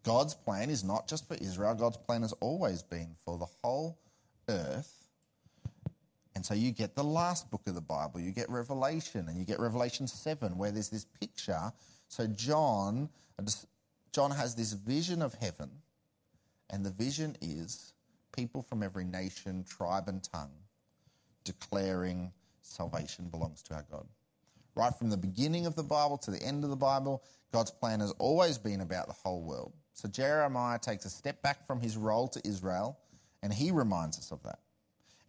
God's 0.04 0.34
plan 0.34 0.70
is 0.70 0.84
not 0.84 1.08
just 1.08 1.28
for 1.28 1.36
Israel, 1.36 1.74
God's 1.76 1.98
plan 1.98 2.22
has 2.22 2.34
always 2.34 2.84
been 2.84 3.16
for 3.26 3.38
the 3.38 3.48
whole 3.64 3.98
earth. 4.50 5.10
And 6.36 6.46
so 6.46 6.54
you 6.54 6.72
get 6.72 6.96
the 6.96 7.04
last 7.04 7.50
book 7.50 7.62
of 7.66 7.76
the 7.76 7.82
Bible, 7.82 8.20
you 8.20 8.32
get 8.32 8.50
Revelation, 8.50 9.28
and 9.30 9.38
you 9.38 9.46
get 9.46 9.60
Revelation 9.60 10.06
7, 10.06 10.58
where 10.58 10.72
there's 10.72 10.90
this 10.90 11.06
picture. 11.06 11.72
So 12.08 12.28
John 12.28 13.10
John 14.12 14.32
has 14.32 14.56
this 14.56 14.74
vision 14.74 15.22
of 15.22 15.34
heaven, 15.34 15.70
and 16.70 16.86
the 16.86 16.92
vision 16.92 17.36
is 17.42 17.94
people 18.32 18.62
from 18.62 18.82
every 18.82 19.04
nation, 19.04 19.64
tribe, 19.66 20.08
and 20.08 20.24
tongue 20.24 20.54
declaring 21.44 22.32
salvation 22.62 23.28
belongs 23.30 23.62
to 23.64 23.76
our 23.76 23.86
God. 23.92 24.08
Right 24.76 24.94
from 24.94 25.10
the 25.10 25.18
beginning 25.18 25.66
of 25.66 25.76
the 25.76 25.84
Bible 25.84 26.18
to 26.20 26.32
the 26.32 26.42
end 26.42 26.64
of 26.64 26.70
the 26.70 26.76
Bible, 26.76 27.24
God's 27.54 27.72
plan 27.72 28.02
has 28.02 28.12
always 28.20 28.58
been 28.58 28.82
about 28.82 29.08
the 29.08 29.14
whole 29.14 29.42
world. 29.42 29.74
So 29.94 30.10
Jeremiah 30.10 30.78
takes 30.78 31.06
a 31.06 31.10
step 31.10 31.42
back 31.42 31.66
from 31.66 31.80
his 31.80 31.96
role 31.96 32.28
to 32.30 32.42
Israel, 32.46 33.00
and 33.42 33.54
he 33.54 33.72
reminds 33.72 34.18
us 34.18 34.32
of 34.32 34.44
that. 34.44 34.60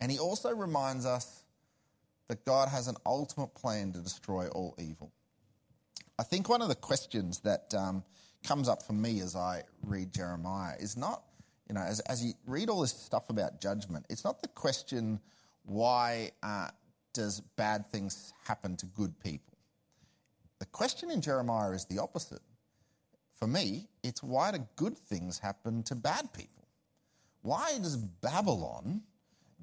And 0.00 0.10
he 0.10 0.18
also 0.18 0.50
reminds 0.50 1.06
us 1.06 1.44
that 2.28 2.44
God 2.44 2.68
has 2.68 2.88
an 2.88 2.96
ultimate 3.06 3.54
plan 3.54 3.92
to 3.92 4.00
destroy 4.00 4.48
all 4.48 4.74
evil. 4.78 5.12
I 6.18 6.24
think 6.24 6.48
one 6.48 6.62
of 6.62 6.68
the 6.68 6.74
questions 6.74 7.40
that 7.40 7.72
um, 7.74 8.02
comes 8.42 8.68
up 8.68 8.82
for 8.82 8.94
me 8.94 9.20
as 9.20 9.36
I 9.36 9.62
read 9.82 10.12
Jeremiah 10.12 10.74
is 10.80 10.96
not, 10.96 11.22
you 11.68 11.74
know, 11.74 11.82
as, 11.82 12.00
as 12.00 12.24
you 12.24 12.32
read 12.46 12.68
all 12.68 12.80
this 12.80 12.92
stuff 12.92 13.30
about 13.30 13.60
judgment, 13.60 14.06
it's 14.10 14.24
not 14.24 14.42
the 14.42 14.48
question 14.48 15.20
why 15.64 16.30
uh, 16.42 16.68
does 17.16 17.40
bad 17.56 17.90
things 17.90 18.32
happen 18.44 18.76
to 18.76 18.86
good 18.86 19.18
people. 19.20 19.56
The 20.58 20.66
question 20.66 21.10
in 21.10 21.20
Jeremiah 21.20 21.72
is 21.72 21.86
the 21.86 21.98
opposite. 21.98 22.42
For 23.34 23.46
me, 23.46 23.88
it's 24.02 24.22
why 24.22 24.52
do 24.52 24.58
good 24.76 24.96
things 24.96 25.38
happen 25.38 25.82
to 25.84 25.94
bad 25.94 26.32
people? 26.32 26.68
Why 27.42 27.78
does 27.78 27.96
Babylon 27.96 29.02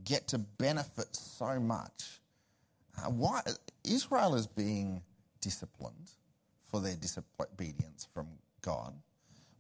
get 0.04 0.28
to 0.30 0.38
benefit 0.38 1.16
so 1.16 1.60
much? 1.60 2.22
Uh, 2.98 3.10
why 3.10 3.42
Israel 3.84 4.36
is 4.36 4.48
being 4.48 5.02
disciplined 5.42 6.12
for 6.70 6.80
their 6.80 6.96
disobedience 6.96 8.08
from 8.14 8.28
God. 8.62 8.94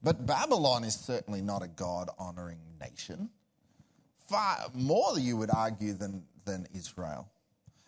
But 0.01 0.25
Babylon 0.25 0.83
is 0.83 0.95
certainly 0.95 1.41
not 1.41 1.63
a 1.63 1.67
God 1.67 2.09
honoring 2.17 2.59
nation. 2.79 3.29
Far 4.29 4.57
more, 4.73 5.17
you 5.19 5.37
would 5.37 5.51
argue, 5.51 5.93
than, 5.93 6.23
than 6.45 6.67
Israel. 6.73 7.27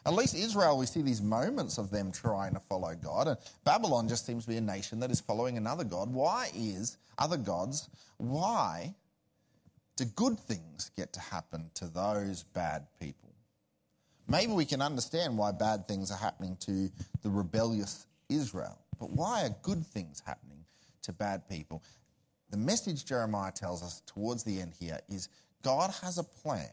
At 0.05 0.13
least 0.13 0.35
Israel, 0.35 0.77
we 0.77 0.85
see 0.85 1.01
these 1.01 1.21
moments 1.21 1.79
of 1.79 1.89
them 1.89 2.11
trying 2.11 2.53
to 2.53 2.59
follow 2.59 2.93
God. 2.93 3.27
And 3.27 3.37
Babylon 3.63 4.07
just 4.07 4.25
seems 4.25 4.43
to 4.43 4.49
be 4.51 4.57
a 4.57 4.61
nation 4.61 4.99
that 4.99 5.09
is 5.09 5.19
following 5.19 5.57
another 5.57 5.83
God. 5.83 6.13
Why 6.13 6.49
is 6.53 6.97
other 7.17 7.37
gods, 7.37 7.89
why 8.17 8.93
do 9.95 10.05
good 10.15 10.39
things 10.39 10.91
get 10.95 11.11
to 11.13 11.19
happen 11.19 11.71
to 11.75 11.87
those 11.87 12.43
bad 12.43 12.85
people? 12.99 13.33
Maybe 14.27 14.53
we 14.53 14.65
can 14.65 14.81
understand 14.81 15.37
why 15.37 15.51
bad 15.51 15.87
things 15.87 16.11
are 16.11 16.17
happening 16.17 16.57
to 16.61 16.89
the 17.23 17.29
rebellious 17.29 18.05
Israel. 18.29 18.79
But 18.99 19.09
why 19.11 19.45
are 19.45 19.55
good 19.61 19.85
things 19.85 20.21
happening 20.25 20.65
to 21.03 21.13
bad 21.13 21.47
people? 21.49 21.83
The 22.51 22.57
message 22.57 23.05
Jeremiah 23.05 23.51
tells 23.51 23.83
us 23.83 24.01
towards 24.05 24.43
the 24.43 24.61
end 24.61 24.73
here 24.79 24.99
is 25.09 25.29
God 25.63 25.91
has 26.01 26.17
a 26.17 26.23
plan 26.23 26.69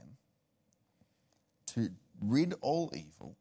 to 1.66 1.88
rid 2.22 2.54
all 2.60 2.92
evil, 2.94 3.36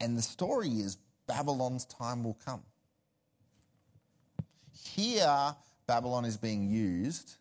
and 0.00 0.16
the 0.16 0.22
story 0.22 0.68
is 0.68 0.98
Babylon's 1.26 1.84
time 1.84 2.24
will 2.24 2.38
come. 2.44 2.62
Here, 4.72 5.54
Babylon 5.86 6.24
is 6.24 6.36
being 6.36 6.68
used 6.68 7.36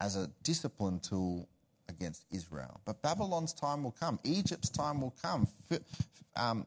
as 0.00 0.16
a 0.16 0.30
discipline 0.42 1.00
tool 1.00 1.48
against 1.88 2.24
Israel. 2.30 2.80
But 2.86 3.02
Babylon's 3.02 3.52
time 3.52 3.82
will 3.82 3.94
come. 3.98 4.18
Egypt's 4.24 4.70
time 4.70 5.00
will 5.00 5.14
come. 5.22 5.46
Um, 6.36 6.66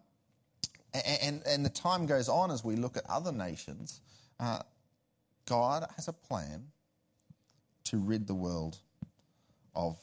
and, 0.93 1.41
and 1.47 1.65
the 1.65 1.69
time 1.69 2.05
goes 2.05 2.29
on 2.29 2.51
as 2.51 2.63
we 2.63 2.75
look 2.75 2.97
at 2.97 3.03
other 3.09 3.31
nations. 3.31 4.01
Uh, 4.39 4.59
God 5.47 5.87
has 5.95 6.07
a 6.07 6.13
plan 6.13 6.67
to 7.85 7.97
rid 7.97 8.27
the 8.27 8.35
world 8.35 8.77
of, 9.75 9.97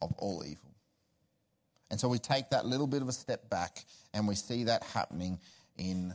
of 0.00 0.12
all 0.18 0.42
evil. 0.46 0.73
And 1.90 2.00
so 2.00 2.08
we 2.08 2.18
take 2.18 2.50
that 2.50 2.66
little 2.66 2.86
bit 2.86 3.02
of 3.02 3.08
a 3.08 3.12
step 3.12 3.48
back 3.50 3.84
and 4.12 4.26
we 4.26 4.34
see 4.34 4.64
that 4.64 4.82
happening 4.82 5.38
in 5.76 6.14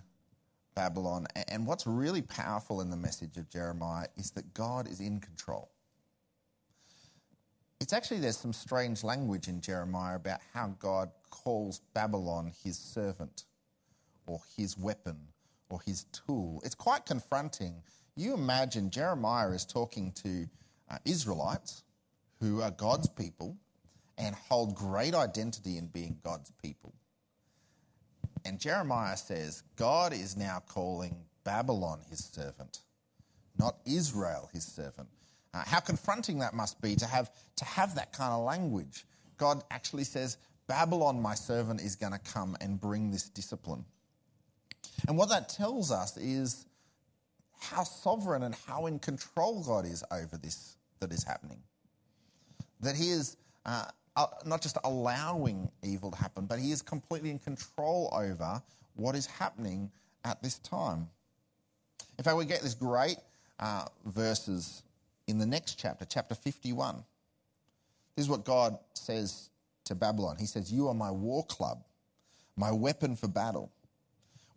Babylon. 0.75 1.27
And 1.47 1.65
what's 1.65 1.85
really 1.85 2.21
powerful 2.21 2.81
in 2.81 2.89
the 2.89 2.97
message 2.97 3.37
of 3.37 3.49
Jeremiah 3.49 4.07
is 4.17 4.31
that 4.31 4.53
God 4.53 4.87
is 4.87 4.99
in 4.99 5.19
control. 5.19 5.71
It's 7.79 7.93
actually, 7.93 8.19
there's 8.19 8.37
some 8.37 8.53
strange 8.53 9.03
language 9.03 9.47
in 9.47 9.61
Jeremiah 9.61 10.15
about 10.15 10.39
how 10.53 10.75
God 10.79 11.11
calls 11.29 11.81
Babylon 11.93 12.51
his 12.63 12.77
servant 12.77 13.45
or 14.27 14.41
his 14.57 14.77
weapon 14.77 15.17
or 15.69 15.79
his 15.85 16.05
tool. 16.11 16.61
It's 16.65 16.75
quite 16.75 17.05
confronting. 17.05 17.81
You 18.15 18.33
imagine 18.33 18.89
Jeremiah 18.89 19.51
is 19.51 19.65
talking 19.65 20.11
to 20.23 20.47
uh, 20.89 20.97
Israelites 21.05 21.83
who 22.39 22.61
are 22.61 22.71
God's 22.71 23.07
people 23.07 23.57
and 24.19 24.35
hold 24.35 24.75
great 24.75 25.15
identity 25.15 25.77
in 25.77 25.87
being 25.87 26.17
God's 26.23 26.51
people. 26.61 26.93
And 28.45 28.59
Jeremiah 28.59 29.17
says, 29.17 29.63
God 29.75 30.13
is 30.13 30.37
now 30.37 30.61
calling 30.67 31.15
Babylon 31.43 31.99
his 32.09 32.19
servant, 32.19 32.79
not 33.57 33.77
Israel 33.85 34.49
his 34.53 34.65
servant. 34.65 35.07
Uh, 35.53 35.63
how 35.65 35.79
confronting 35.79 36.39
that 36.39 36.53
must 36.53 36.79
be 36.81 36.95
to 36.95 37.07
have, 37.07 37.31
to 37.55 37.65
have 37.65 37.95
that 37.95 38.13
kind 38.13 38.33
of 38.33 38.43
language. 38.43 39.05
God 39.37 39.63
actually 39.71 40.03
says, 40.03 40.37
Babylon, 40.67 41.19
my 41.19 41.33
servant, 41.33 41.81
is 41.81 41.95
going 41.95 42.13
to 42.13 42.19
come 42.19 42.55
and 42.61 42.79
bring 42.79 43.09
this 43.09 43.29
discipline. 43.29 43.83
And 45.07 45.17
what 45.17 45.29
that 45.29 45.49
tells 45.49 45.91
us 45.91 46.17
is 46.17 46.65
how 47.59 47.83
sovereign 47.83 48.43
and 48.43 48.55
how 48.67 48.85
in 48.85 48.99
control 48.99 49.63
God 49.63 49.85
is 49.85 50.03
over 50.11 50.37
this 50.37 50.75
that 50.99 51.11
is 51.11 51.23
happening. 51.23 51.59
That 52.81 52.95
He 52.95 53.09
is 53.09 53.37
uh, 53.65 53.85
uh, 54.15 54.27
not 54.45 54.61
just 54.61 54.77
allowing 54.83 55.69
evil 55.83 56.11
to 56.11 56.17
happen, 56.17 56.45
but 56.45 56.59
He 56.59 56.71
is 56.71 56.81
completely 56.81 57.31
in 57.31 57.39
control 57.39 58.09
over 58.13 58.61
what 58.95 59.15
is 59.15 59.25
happening 59.25 59.91
at 60.25 60.41
this 60.43 60.59
time. 60.59 61.07
In 62.17 62.23
fact, 62.23 62.35
we 62.37 62.45
get 62.45 62.61
this 62.61 62.73
great 62.73 63.17
uh, 63.59 63.85
verses 64.05 64.83
in 65.27 65.37
the 65.37 65.45
next 65.45 65.75
chapter, 65.75 66.05
chapter 66.05 66.35
51. 66.35 67.03
This 68.15 68.25
is 68.25 68.29
what 68.29 68.43
God 68.43 68.77
says 68.93 69.49
to 69.85 69.95
Babylon. 69.95 70.35
He 70.37 70.45
says, 70.45 70.71
You 70.71 70.87
are 70.89 70.93
my 70.93 71.11
war 71.11 71.45
club, 71.45 71.83
my 72.57 72.71
weapon 72.71 73.15
for 73.15 73.27
battle. 73.27 73.71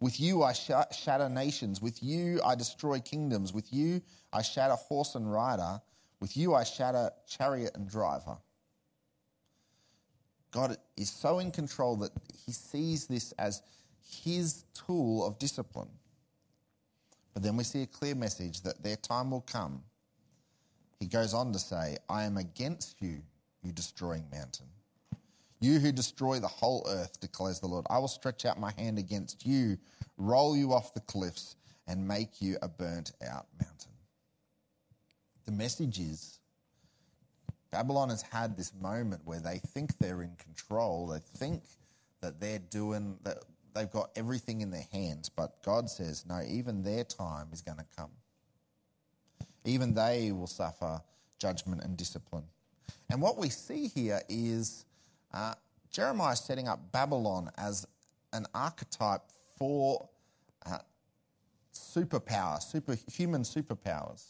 With 0.01 0.19
you 0.19 0.43
I 0.43 0.53
sh- 0.53 0.73
shatter 0.91 1.29
nations. 1.29 1.81
With 1.81 2.03
you 2.03 2.41
I 2.45 2.57
destroy 2.57 2.99
kingdoms. 2.99 3.53
With 3.53 3.73
you 3.73 4.03
I 4.33 4.43
shatter 4.43 4.75
horse 4.75 5.15
and 5.15 5.33
rider. 5.33 5.81
With 6.19 6.37
you 6.37 6.55
I 6.55 6.65
shatter 6.65 7.11
chariot 7.29 7.71
and 7.77 7.89
driver. 7.89 8.37
God 10.53 10.77
is 10.97 11.11
so 11.11 11.39
in 11.39 11.51
control 11.51 11.97
that 11.97 12.13
he 12.47 12.53
sees 12.53 13.07
this 13.07 13.33
as 13.33 13.63
his 14.23 14.65
tool 14.75 15.27
of 15.27 15.39
discipline. 15.39 15.89
But 17.35 17.43
then 17.43 17.57
we 17.57 17.65
see 17.65 17.83
a 17.83 17.87
clear 17.87 18.15
message 18.15 18.61
that 18.61 18.83
their 18.83 18.97
time 18.97 19.31
will 19.31 19.41
come. 19.41 19.83
He 21.01 21.07
goes 21.07 21.35
on 21.35 21.53
to 21.53 21.59
say, 21.59 21.97
I 22.09 22.25
am 22.25 22.37
against 22.37 23.01
you, 23.01 23.23
you 23.63 23.73
destroying 23.73 24.25
mountain. 24.31 24.67
You 25.61 25.79
who 25.79 25.91
destroy 25.91 26.39
the 26.39 26.49
whole 26.49 26.87
earth, 26.89 27.21
declares 27.21 27.61
the 27.61 27.69
Lord. 27.69 27.87
I 27.89 27.99
will 27.99 28.09
stretch 28.09 28.45
out 28.45 28.61
my 28.61 28.73
hand 28.73 28.99
against 28.99 29.47
you, 29.47 29.79
roll 30.19 30.57
you 30.57 30.73
off 30.73 30.93
the 30.93 31.01
cliffs, 31.01 31.57
and 31.87 32.07
make 32.07 32.43
you 32.43 32.59
a 32.63 32.69
burnt 32.69 33.13
out 33.27 33.47
mountain. 33.61 33.93
The 35.47 35.53
message 35.53 35.99
is 35.99 36.41
Babylon 37.73 38.11
has 38.11 38.21
had 38.21 38.57
this 38.57 38.73
moment 38.81 39.23
where 39.25 39.41
they 39.41 39.59
think 39.59 39.99
they're 39.99 40.23
in 40.23 40.37
control. 40.37 41.07
They 41.07 41.19
think 41.39 41.63
that 42.21 42.39
they're 42.39 42.59
doing, 42.59 43.19
that 43.25 43.39
they've 43.75 43.91
got 43.91 44.11
everything 44.15 44.61
in 44.61 44.71
their 44.71 44.87
hands. 44.93 45.31
But 45.31 45.63
God 45.65 45.89
says, 45.89 46.25
no, 46.29 46.43
even 46.47 46.83
their 46.83 47.03
time 47.03 47.49
is 47.51 47.63
going 47.63 47.79
to 47.79 47.87
come. 47.97 48.11
Even 49.65 49.95
they 49.95 50.33
will 50.33 50.47
suffer 50.47 51.01
judgment 51.39 51.83
and 51.83 51.97
discipline. 51.97 52.45
And 53.11 53.23
what 53.23 53.39
we 53.39 53.49
see 53.49 53.89
here 53.89 54.21
is 54.29 54.85
uh, 55.33 55.55
Jeremiah 55.91 56.37
setting 56.37 56.69
up 56.69 56.93
Babylon 56.93 57.51
as 57.57 57.87
an 58.35 58.47
archetype 58.55 59.23
for 59.57 60.09
uh, 60.67 60.79
superpower, 61.75 62.63
superhuman 62.63 63.43
superpowers. 63.43 64.25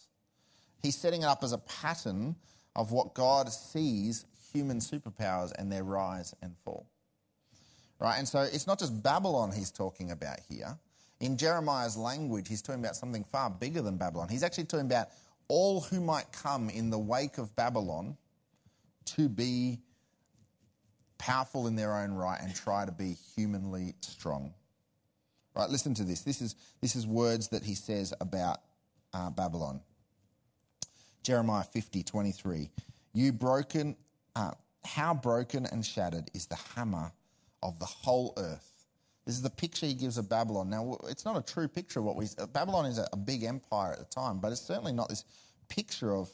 He's 0.81 0.97
setting 0.97 1.23
it 1.23 1.27
up 1.27 1.43
as 1.43 1.53
a 1.53 1.59
pattern 1.59 2.37
of 2.75 2.93
what 2.93 3.15
God 3.15 3.53
sees 3.53 4.25
human 4.53 4.79
superpowers 4.79 5.53
and 5.59 5.71
their 5.71 5.85
rise 5.85 6.35
and 6.43 6.55
fall. 6.65 6.87
Right? 7.99 8.19
And 8.19 8.27
so 8.27 8.41
it's 8.41 8.67
not 8.67 8.79
just 8.79 9.03
Babylon 9.03 9.53
he's 9.53 9.71
talking 9.71 10.11
about 10.11 10.39
here. 10.49 10.77
In 11.21 11.37
Jeremiah's 11.37 11.97
language, 11.97 12.49
he's 12.49 12.61
talking 12.61 12.83
about 12.83 12.97
something 12.97 13.25
far 13.25 13.49
bigger 13.49 13.81
than 13.81 13.97
Babylon. 13.97 14.29
He's 14.29 14.43
actually 14.43 14.65
talking 14.65 14.87
about 14.87 15.09
all 15.49 15.81
who 15.81 16.01
might 16.01 16.33
come 16.33 16.69
in 16.69 16.91
the 16.91 16.99
wake 16.99 17.39
of 17.39 17.55
Babylon 17.55 18.17
to 19.05 19.29
be 19.29 19.79
powerful 21.19 21.69
in 21.69 21.77
their 21.77 21.97
own 21.97 22.13
right 22.13 22.41
and 22.41 22.55
try 22.55 22.85
to 22.85 22.93
be 22.93 23.17
humanly 23.37 23.95
strong. 24.01 24.53
Right, 25.55 25.69
listen 25.69 25.95
to 25.95 26.05
this. 26.05 26.23
This 26.23 26.41
is, 26.41 26.57
this 26.81 26.97
is 26.97 27.07
words 27.07 27.49
that 27.49 27.63
he 27.63 27.75
says 27.75 28.13
about 28.21 28.59
uh, 29.13 29.31
Babylon. 29.31 29.81
Jeremiah 31.23 31.65
50, 31.65 32.03
23. 32.03 32.71
You 33.15 33.33
broken, 33.33 33.97
uh, 34.37 34.53
how 34.85 35.15
broken 35.15 35.67
and 35.67 35.85
shattered 35.85 36.31
is 36.35 36.47
the 36.47 36.59
hammer 36.75 37.13
of 37.63 37.79
the 37.79 37.87
whole 37.87 38.35
earth. 38.37 38.87
This 39.25 39.37
is 39.37 39.43
the 39.43 39.51
picture 39.51 39.87
he 39.87 39.95
gives 39.95 40.19
of 40.19 40.29
Babylon. 40.29 40.69
Now, 40.69 40.99
it's 41.09 41.25
not 41.25 41.37
a 41.37 41.43
true 41.43 41.69
picture 41.69 42.01
of 42.01 42.07
what 42.07 42.17
we. 42.17 42.27
Babylon 42.53 42.87
is 42.87 42.99
a 42.99 43.17
big 43.17 43.45
empire 43.45 43.93
at 43.93 43.99
the 43.99 44.05
time, 44.07 44.41
but 44.41 44.51
it's 44.51 44.61
certainly 44.61 44.93
not 44.93 45.09
this 45.09 45.25
picture 45.69 46.15
of 46.17 46.29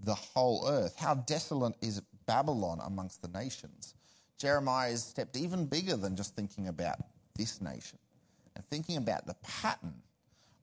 the 0.00 0.14
whole 0.14 0.66
earth. 0.68 0.96
How 0.98 1.14
desolate 1.14 1.76
is 1.80 2.00
Babylon 2.26 2.80
amongst 2.84 3.22
the 3.22 3.28
nations? 3.28 3.94
Jeremiah 4.36 4.90
has 4.90 5.04
stepped 5.04 5.36
even 5.36 5.66
bigger 5.66 5.96
than 5.96 6.16
just 6.16 6.34
thinking 6.34 6.68
about 6.68 6.96
this 7.36 7.60
nation 7.60 7.98
and 8.56 8.64
thinking 8.68 8.96
about 8.96 9.26
the 9.26 9.34
pattern 9.42 9.94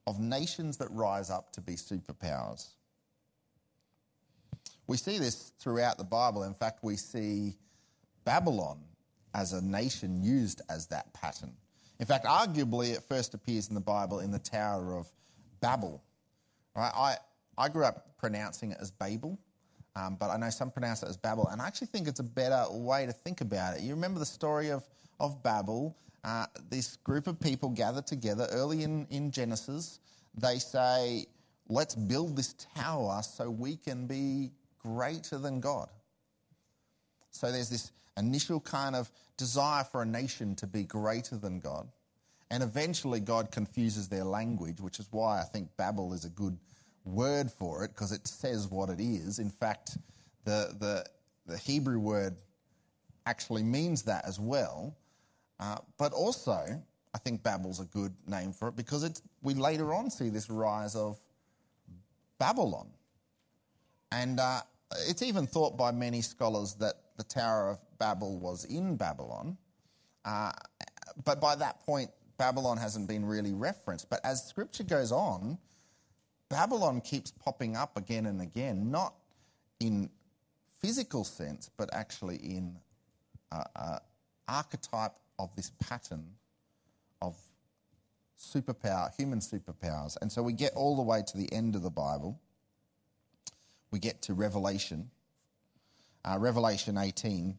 of 0.06 0.20
nations 0.20 0.76
that 0.76 0.90
rise 0.90 1.30
up 1.30 1.52
to 1.52 1.60
be 1.60 1.74
superpowers. 1.74 2.74
We 4.86 4.96
see 4.96 5.18
this 5.18 5.52
throughout 5.58 5.98
the 5.98 6.04
Bible. 6.04 6.42
In 6.42 6.54
fact, 6.54 6.80
we 6.82 6.96
see 6.96 7.56
Babylon 8.24 8.80
as 9.34 9.52
a 9.52 9.64
nation 9.64 10.22
used 10.22 10.60
as 10.68 10.86
that 10.88 11.12
pattern. 11.14 11.52
In 11.98 12.06
fact, 12.06 12.26
arguably, 12.26 12.92
it 12.94 13.02
first 13.02 13.34
appears 13.34 13.68
in 13.68 13.74
the 13.74 13.80
Bible 13.80 14.20
in 14.20 14.30
the 14.30 14.38
Tower 14.38 14.96
of 14.96 15.06
Babel. 15.60 16.02
Right? 16.74 16.92
I, 16.94 17.16
I 17.56 17.68
grew 17.68 17.84
up 17.84 18.16
pronouncing 18.18 18.72
it 18.72 18.78
as 18.80 18.90
Babel, 18.90 19.38
um, 19.94 20.16
but 20.18 20.30
I 20.30 20.36
know 20.36 20.50
some 20.50 20.70
pronounce 20.70 21.02
it 21.02 21.08
as 21.08 21.16
Babel, 21.16 21.46
and 21.48 21.60
I 21.62 21.66
actually 21.66 21.88
think 21.88 22.08
it's 22.08 22.20
a 22.20 22.24
better 22.24 22.64
way 22.70 23.06
to 23.06 23.12
think 23.12 23.40
about 23.40 23.76
it. 23.76 23.82
You 23.82 23.94
remember 23.94 24.18
the 24.18 24.26
story 24.26 24.70
of, 24.70 24.88
of 25.20 25.42
Babel? 25.42 25.96
Uh, 26.24 26.46
this 26.70 26.96
group 26.96 27.26
of 27.26 27.38
people 27.40 27.68
gather 27.68 28.02
together 28.02 28.46
early 28.52 28.82
in, 28.82 29.06
in 29.10 29.30
Genesis. 29.30 30.00
They 30.36 30.58
say, 30.58 31.26
Let's 31.68 31.94
build 31.94 32.36
this 32.36 32.54
tower 32.74 33.22
so 33.22 33.48
we 33.48 33.76
can 33.76 34.06
be 34.06 34.50
greater 34.84 35.38
than 35.38 35.60
God. 35.60 35.88
So 37.30 37.50
there's 37.50 37.70
this 37.70 37.92
initial 38.16 38.60
kind 38.60 38.94
of 38.94 39.10
desire 39.36 39.84
for 39.84 40.02
a 40.02 40.06
nation 40.06 40.54
to 40.56 40.66
be 40.66 40.84
greater 40.84 41.36
than 41.36 41.60
God. 41.60 41.88
And 42.50 42.62
eventually, 42.62 43.20
God 43.20 43.50
confuses 43.50 44.08
their 44.08 44.24
language, 44.24 44.80
which 44.80 45.00
is 45.00 45.08
why 45.10 45.40
I 45.40 45.44
think 45.44 45.74
Babel 45.78 46.12
is 46.12 46.26
a 46.26 46.28
good 46.30 46.58
word 47.04 47.50
for 47.50 47.84
it, 47.84 47.88
because 47.94 48.12
it 48.12 48.28
says 48.28 48.68
what 48.68 48.90
it 48.90 49.00
is. 49.00 49.38
In 49.38 49.48
fact, 49.48 49.96
the, 50.44 50.76
the, 50.78 51.04
the 51.46 51.56
Hebrew 51.56 51.98
word 51.98 52.36
actually 53.24 53.62
means 53.62 54.02
that 54.02 54.26
as 54.26 54.38
well. 54.38 54.94
Uh, 55.58 55.78
but 55.96 56.12
also, 56.12 56.82
I 57.14 57.18
think 57.18 57.42
Babel's 57.42 57.80
a 57.80 57.84
good 57.84 58.12
name 58.26 58.52
for 58.52 58.68
it 58.68 58.76
because 58.76 59.02
it's, 59.04 59.22
we 59.42 59.54
later 59.54 59.94
on 59.94 60.10
see 60.10 60.28
this 60.28 60.50
rise 60.50 60.94
of 60.94 61.18
Babylon. 62.38 62.88
And 64.10 64.40
uh, 64.40 64.60
it's 65.08 65.22
even 65.22 65.46
thought 65.46 65.76
by 65.76 65.92
many 65.92 66.20
scholars 66.20 66.74
that 66.74 66.94
the 67.16 67.24
Tower 67.24 67.70
of 67.70 67.98
Babel 67.98 68.38
was 68.38 68.64
in 68.64 68.96
Babylon. 68.96 69.56
Uh, 70.24 70.52
but 71.24 71.40
by 71.40 71.54
that 71.56 71.82
point, 71.84 72.10
Babylon 72.38 72.76
hasn't 72.76 73.08
been 73.08 73.24
really 73.24 73.52
referenced. 73.52 74.08
But 74.10 74.20
as 74.24 74.44
scripture 74.44 74.84
goes 74.84 75.12
on, 75.12 75.58
Babylon 76.48 77.00
keeps 77.00 77.30
popping 77.30 77.76
up 77.76 77.96
again 77.96 78.26
and 78.26 78.40
again, 78.40 78.90
not 78.90 79.14
in 79.80 80.10
physical 80.80 81.24
sense, 81.24 81.70
but 81.76 81.88
actually 81.92 82.36
in 82.36 82.76
uh, 83.50 83.64
uh, 83.76 83.98
archetype 84.48 85.14
of 85.38 85.54
this 85.56 85.70
pattern 85.80 86.24
of 87.20 87.36
superpower, 88.38 89.14
human 89.16 89.38
superpowers. 89.38 90.16
And 90.20 90.30
so 90.30 90.42
we 90.42 90.52
get 90.52 90.72
all 90.74 90.96
the 90.96 91.02
way 91.02 91.22
to 91.26 91.36
the 91.38 91.50
end 91.52 91.76
of 91.76 91.82
the 91.82 91.90
Bible 91.90 92.40
we 93.92 93.98
get 93.98 94.22
to 94.22 94.34
Revelation, 94.34 95.10
uh, 96.24 96.38
Revelation 96.38 96.98
18, 96.98 97.56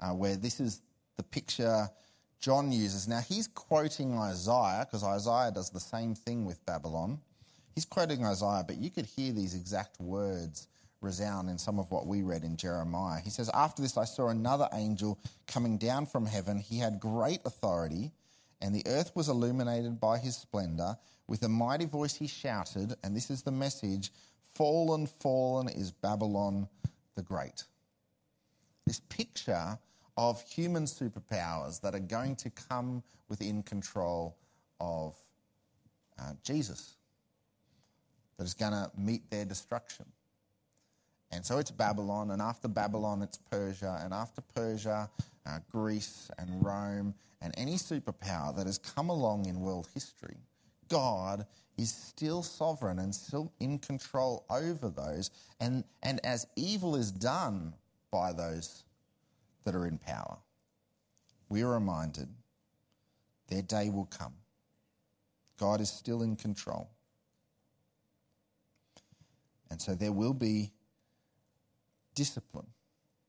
uh, 0.00 0.10
where 0.10 0.36
this 0.36 0.60
is 0.60 0.80
the 1.16 1.22
picture 1.24 1.88
John 2.40 2.70
uses. 2.70 3.08
Now, 3.08 3.20
he's 3.20 3.48
quoting 3.48 4.16
Isaiah, 4.16 4.86
because 4.86 5.02
Isaiah 5.02 5.50
does 5.50 5.70
the 5.70 5.80
same 5.80 6.14
thing 6.14 6.44
with 6.44 6.64
Babylon. 6.64 7.18
He's 7.74 7.84
quoting 7.84 8.24
Isaiah, 8.24 8.64
but 8.66 8.76
you 8.76 8.90
could 8.90 9.06
hear 9.06 9.32
these 9.32 9.54
exact 9.54 10.00
words 10.00 10.68
resound 11.00 11.48
in 11.48 11.58
some 11.58 11.78
of 11.78 11.90
what 11.90 12.06
we 12.06 12.22
read 12.22 12.44
in 12.44 12.56
Jeremiah. 12.56 13.20
He 13.20 13.30
says, 13.30 13.50
After 13.54 13.82
this, 13.82 13.96
I 13.96 14.04
saw 14.04 14.28
another 14.28 14.68
angel 14.72 15.18
coming 15.46 15.78
down 15.78 16.06
from 16.06 16.26
heaven. 16.26 16.58
He 16.58 16.78
had 16.78 17.00
great 17.00 17.40
authority, 17.44 18.12
and 18.60 18.74
the 18.74 18.86
earth 18.86 19.12
was 19.14 19.28
illuminated 19.28 20.00
by 20.00 20.18
his 20.18 20.36
splendor. 20.36 20.96
With 21.26 21.42
a 21.42 21.48
mighty 21.48 21.84
voice 21.84 22.14
he 22.14 22.26
shouted, 22.26 22.94
and 23.02 23.14
this 23.14 23.30
is 23.30 23.42
the 23.42 23.52
message 23.52 24.10
Fallen, 24.54 25.06
fallen 25.06 25.68
is 25.68 25.92
Babylon 25.92 26.68
the 27.14 27.22
Great. 27.22 27.64
This 28.86 29.00
picture 29.08 29.78
of 30.16 30.42
human 30.42 30.84
superpowers 30.84 31.80
that 31.82 31.94
are 31.94 32.00
going 32.00 32.34
to 32.36 32.50
come 32.50 33.02
within 33.28 33.62
control 33.62 34.36
of 34.80 35.14
uh, 36.18 36.32
Jesus, 36.42 36.96
that 38.36 38.44
is 38.44 38.54
going 38.54 38.72
to 38.72 38.90
meet 38.96 39.30
their 39.30 39.44
destruction. 39.44 40.06
And 41.30 41.44
so 41.44 41.58
it's 41.58 41.70
Babylon, 41.70 42.30
and 42.30 42.40
after 42.40 42.66
Babylon, 42.66 43.22
it's 43.22 43.38
Persia, 43.50 44.00
and 44.02 44.14
after 44.14 44.40
Persia, 44.40 45.08
uh, 45.46 45.58
Greece 45.70 46.30
and 46.38 46.64
Rome, 46.64 47.14
and 47.40 47.54
any 47.56 47.74
superpower 47.74 48.54
that 48.56 48.66
has 48.66 48.78
come 48.78 49.10
along 49.10 49.46
in 49.46 49.60
world 49.60 49.88
history. 49.94 50.36
God 50.88 51.46
is 51.76 51.92
still 51.92 52.42
sovereign 52.42 52.98
and 52.98 53.14
still 53.14 53.52
in 53.60 53.78
control 53.78 54.44
over 54.50 54.88
those. 54.88 55.30
And, 55.60 55.84
and 56.02 56.20
as 56.24 56.46
evil 56.56 56.96
is 56.96 57.12
done 57.12 57.74
by 58.10 58.32
those 58.32 58.84
that 59.64 59.74
are 59.74 59.86
in 59.86 59.98
power, 59.98 60.38
we 61.48 61.62
are 61.62 61.72
reminded 61.72 62.28
their 63.48 63.62
day 63.62 63.90
will 63.90 64.06
come. 64.06 64.34
God 65.58 65.80
is 65.80 65.90
still 65.90 66.22
in 66.22 66.36
control. 66.36 66.90
And 69.70 69.80
so 69.80 69.94
there 69.94 70.12
will 70.12 70.34
be 70.34 70.70
discipline. 72.14 72.66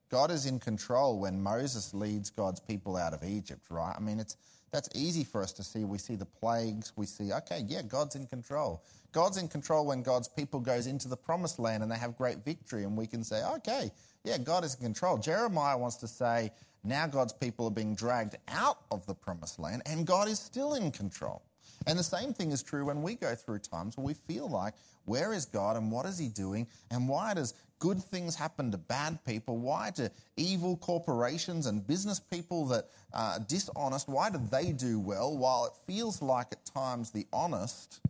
God 0.09 0.31
is 0.31 0.45
in 0.45 0.59
control 0.59 1.19
when 1.19 1.41
Moses 1.41 1.93
leads 1.93 2.29
God's 2.29 2.59
people 2.59 2.97
out 2.97 3.13
of 3.13 3.23
Egypt, 3.23 3.67
right? 3.69 3.93
I 3.95 3.99
mean, 3.99 4.19
it's 4.19 4.37
that's 4.71 4.89
easy 4.93 5.23
for 5.23 5.41
us 5.41 5.51
to 5.53 5.63
see. 5.63 5.83
We 5.83 5.97
see 5.97 6.15
the 6.15 6.25
plagues. 6.25 6.93
We 6.95 7.07
see, 7.07 7.33
okay, 7.33 7.63
yeah, 7.67 7.81
God's 7.81 8.15
in 8.15 8.27
control. 8.27 8.83
God's 9.11 9.37
in 9.37 9.47
control 9.47 9.87
when 9.87 10.03
God's 10.03 10.27
people 10.27 10.59
goes 10.59 10.85
into 10.85 11.07
the 11.07 11.17
promised 11.17 11.57
land 11.57 11.81
and 11.81 11.91
they 11.91 11.97
have 11.97 12.15
great 12.15 12.45
victory, 12.45 12.83
and 12.83 12.95
we 12.95 13.07
can 13.07 13.23
say, 13.23 13.43
okay, 13.55 13.91
yeah, 14.23 14.37
God 14.37 14.63
is 14.63 14.75
in 14.75 14.81
control. 14.81 15.17
Jeremiah 15.17 15.77
wants 15.77 15.95
to 15.97 16.07
say, 16.07 16.51
now 16.83 17.07
God's 17.07 17.33
people 17.33 17.67
are 17.67 17.71
being 17.71 17.95
dragged 17.95 18.37
out 18.47 18.79
of 18.91 19.05
the 19.05 19.13
promised 19.13 19.59
land 19.59 19.81
and 19.85 20.05
God 20.05 20.27
is 20.27 20.39
still 20.39 20.75
in 20.75 20.91
control. 20.91 21.41
And 21.87 21.97
the 21.97 22.03
same 22.03 22.33
thing 22.33 22.51
is 22.51 22.61
true 22.61 22.85
when 22.85 23.01
we 23.01 23.15
go 23.15 23.35
through 23.35 23.59
times 23.59 23.97
where 23.97 24.05
we 24.05 24.13
feel 24.13 24.49
like, 24.49 24.73
where 25.05 25.33
is 25.33 25.45
God 25.45 25.77
and 25.77 25.91
what 25.91 26.05
is 26.05 26.17
He 26.17 26.27
doing? 26.27 26.67
And 26.91 27.07
why 27.07 27.33
does 27.33 27.53
good 27.79 28.03
things 28.03 28.35
happen 28.35 28.69
to 28.71 28.77
bad 28.77 29.17
people? 29.25 29.57
Why 29.57 29.89
do 29.91 30.09
evil 30.37 30.77
corporations 30.77 31.65
and 31.65 31.85
business 31.87 32.19
people 32.19 32.65
that 32.67 32.89
are 33.13 33.39
dishonest, 33.39 34.07
why 34.07 34.29
do 34.29 34.39
they 34.51 34.71
do 34.71 34.99
well 34.99 35.37
while 35.37 35.65
it 35.65 35.73
feels 35.87 36.21
like 36.21 36.47
at 36.51 36.63
times 36.65 37.11
the 37.11 37.25
honest 37.33 38.01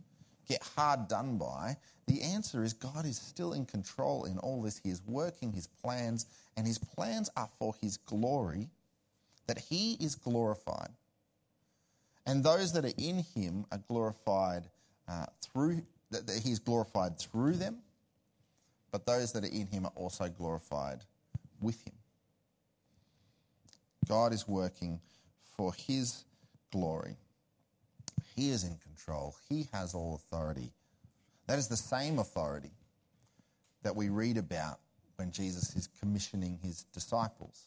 get 0.48 0.62
hard 0.76 1.08
done 1.08 1.38
by? 1.38 1.76
The 2.06 2.20
answer 2.22 2.64
is 2.64 2.72
God 2.72 3.06
is 3.06 3.18
still 3.18 3.52
in 3.52 3.64
control 3.64 4.24
in 4.24 4.38
all 4.38 4.60
this. 4.62 4.80
He 4.82 4.90
is 4.90 5.00
working 5.06 5.52
His 5.52 5.68
plans, 5.68 6.26
and 6.56 6.66
His 6.66 6.78
plans 6.78 7.30
are 7.36 7.48
for 7.58 7.74
His 7.80 7.96
glory, 7.96 8.68
that 9.46 9.58
He 9.58 9.94
is 10.00 10.16
glorified. 10.16 10.90
And 12.30 12.44
those 12.44 12.72
that 12.74 12.84
are 12.84 12.92
in 12.96 13.24
him 13.34 13.64
are 13.72 13.80
glorified 13.88 14.62
uh, 15.08 15.26
through, 15.42 15.82
that 16.12 16.40
he's 16.44 16.60
glorified 16.60 17.18
through 17.18 17.54
them, 17.54 17.78
but 18.92 19.04
those 19.04 19.32
that 19.32 19.42
are 19.42 19.48
in 19.48 19.66
him 19.66 19.84
are 19.84 19.92
also 19.96 20.28
glorified 20.28 21.00
with 21.60 21.84
him. 21.84 21.94
God 24.08 24.32
is 24.32 24.46
working 24.46 25.00
for 25.56 25.72
his 25.74 26.24
glory. 26.70 27.16
He 28.36 28.50
is 28.50 28.62
in 28.62 28.76
control. 28.76 29.34
He 29.48 29.66
has 29.72 29.92
all 29.92 30.14
authority. 30.14 30.70
That 31.48 31.58
is 31.58 31.66
the 31.66 31.76
same 31.76 32.20
authority 32.20 32.70
that 33.82 33.96
we 33.96 34.08
read 34.08 34.36
about 34.36 34.78
when 35.16 35.32
Jesus 35.32 35.74
is 35.74 35.88
commissioning 35.98 36.60
his 36.62 36.84
disciples, 36.92 37.64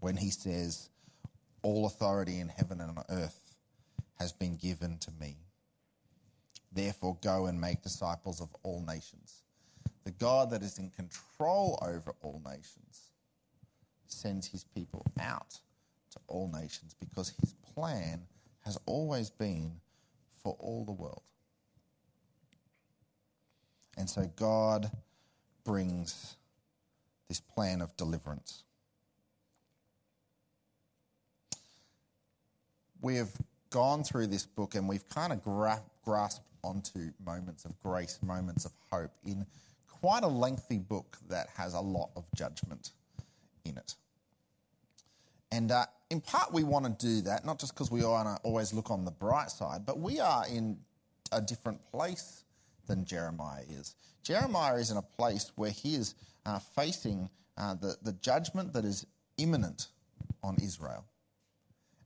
when 0.00 0.16
he 0.16 0.30
says, 0.30 0.90
All 1.62 1.86
authority 1.86 2.40
in 2.40 2.48
heaven 2.48 2.80
and 2.80 2.98
on 2.98 3.04
earth 3.08 3.47
has 4.18 4.32
been 4.32 4.56
given 4.56 4.98
to 4.98 5.10
me. 5.20 5.36
Therefore, 6.72 7.16
go 7.22 7.46
and 7.46 7.60
make 7.60 7.82
disciples 7.82 8.40
of 8.40 8.48
all 8.62 8.84
nations. 8.86 9.42
The 10.04 10.10
God 10.12 10.50
that 10.50 10.62
is 10.62 10.78
in 10.78 10.90
control 10.90 11.78
over 11.82 12.14
all 12.20 12.42
nations 12.44 13.10
sends 14.06 14.46
his 14.46 14.64
people 14.64 15.04
out 15.20 15.60
to 16.10 16.18
all 16.26 16.50
nations 16.52 16.94
because 16.98 17.32
his 17.40 17.54
plan 17.74 18.22
has 18.64 18.78
always 18.86 19.30
been 19.30 19.72
for 20.42 20.56
all 20.58 20.84
the 20.84 20.92
world. 20.92 21.22
And 23.96 24.08
so 24.08 24.30
God 24.36 24.90
brings 25.64 26.36
this 27.28 27.40
plan 27.40 27.82
of 27.82 27.96
deliverance. 27.96 28.62
We 33.00 33.16
have 33.16 33.30
gone 33.70 34.02
through 34.02 34.26
this 34.28 34.46
book 34.46 34.74
and 34.74 34.88
we've 34.88 35.08
kind 35.08 35.32
of 35.32 35.42
gra- 35.42 35.82
grasped 36.04 36.44
onto 36.64 37.10
moments 37.24 37.64
of 37.64 37.78
grace, 37.80 38.18
moments 38.22 38.64
of 38.64 38.72
hope 38.90 39.10
in 39.24 39.46
quite 40.00 40.22
a 40.22 40.28
lengthy 40.28 40.78
book 40.78 41.16
that 41.28 41.48
has 41.56 41.74
a 41.74 41.80
lot 41.80 42.10
of 42.16 42.24
judgment 42.34 42.90
in 43.64 43.76
it. 43.76 43.94
And 45.50 45.70
uh, 45.70 45.86
in 46.10 46.20
part, 46.20 46.52
we 46.52 46.62
want 46.62 46.84
to 46.84 47.06
do 47.06 47.22
that, 47.22 47.44
not 47.44 47.58
just 47.58 47.74
because 47.74 47.90
we 47.90 48.04
want 48.04 48.28
to 48.28 48.42
always 48.42 48.72
look 48.72 48.90
on 48.90 49.04
the 49.04 49.10
bright 49.10 49.50
side, 49.50 49.86
but 49.86 49.98
we 49.98 50.20
are 50.20 50.46
in 50.46 50.78
a 51.32 51.40
different 51.40 51.80
place 51.90 52.44
than 52.86 53.04
Jeremiah 53.04 53.62
is. 53.70 53.94
Jeremiah 54.22 54.76
is 54.76 54.90
in 54.90 54.98
a 54.98 55.02
place 55.02 55.52
where 55.56 55.70
he 55.70 55.94
is 55.94 56.14
uh, 56.44 56.58
facing 56.58 57.28
uh, 57.56 57.74
the, 57.74 57.96
the 58.02 58.12
judgment 58.14 58.72
that 58.72 58.84
is 58.84 59.06
imminent 59.38 59.88
on 60.42 60.56
Israel 60.62 61.04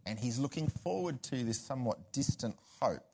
and 0.07 0.19
he's 0.19 0.39
looking 0.39 0.69
forward 0.69 1.23
to 1.25 1.45
this 1.45 1.61
somewhat 1.61 2.13
distant 2.13 2.57
hope 2.81 3.05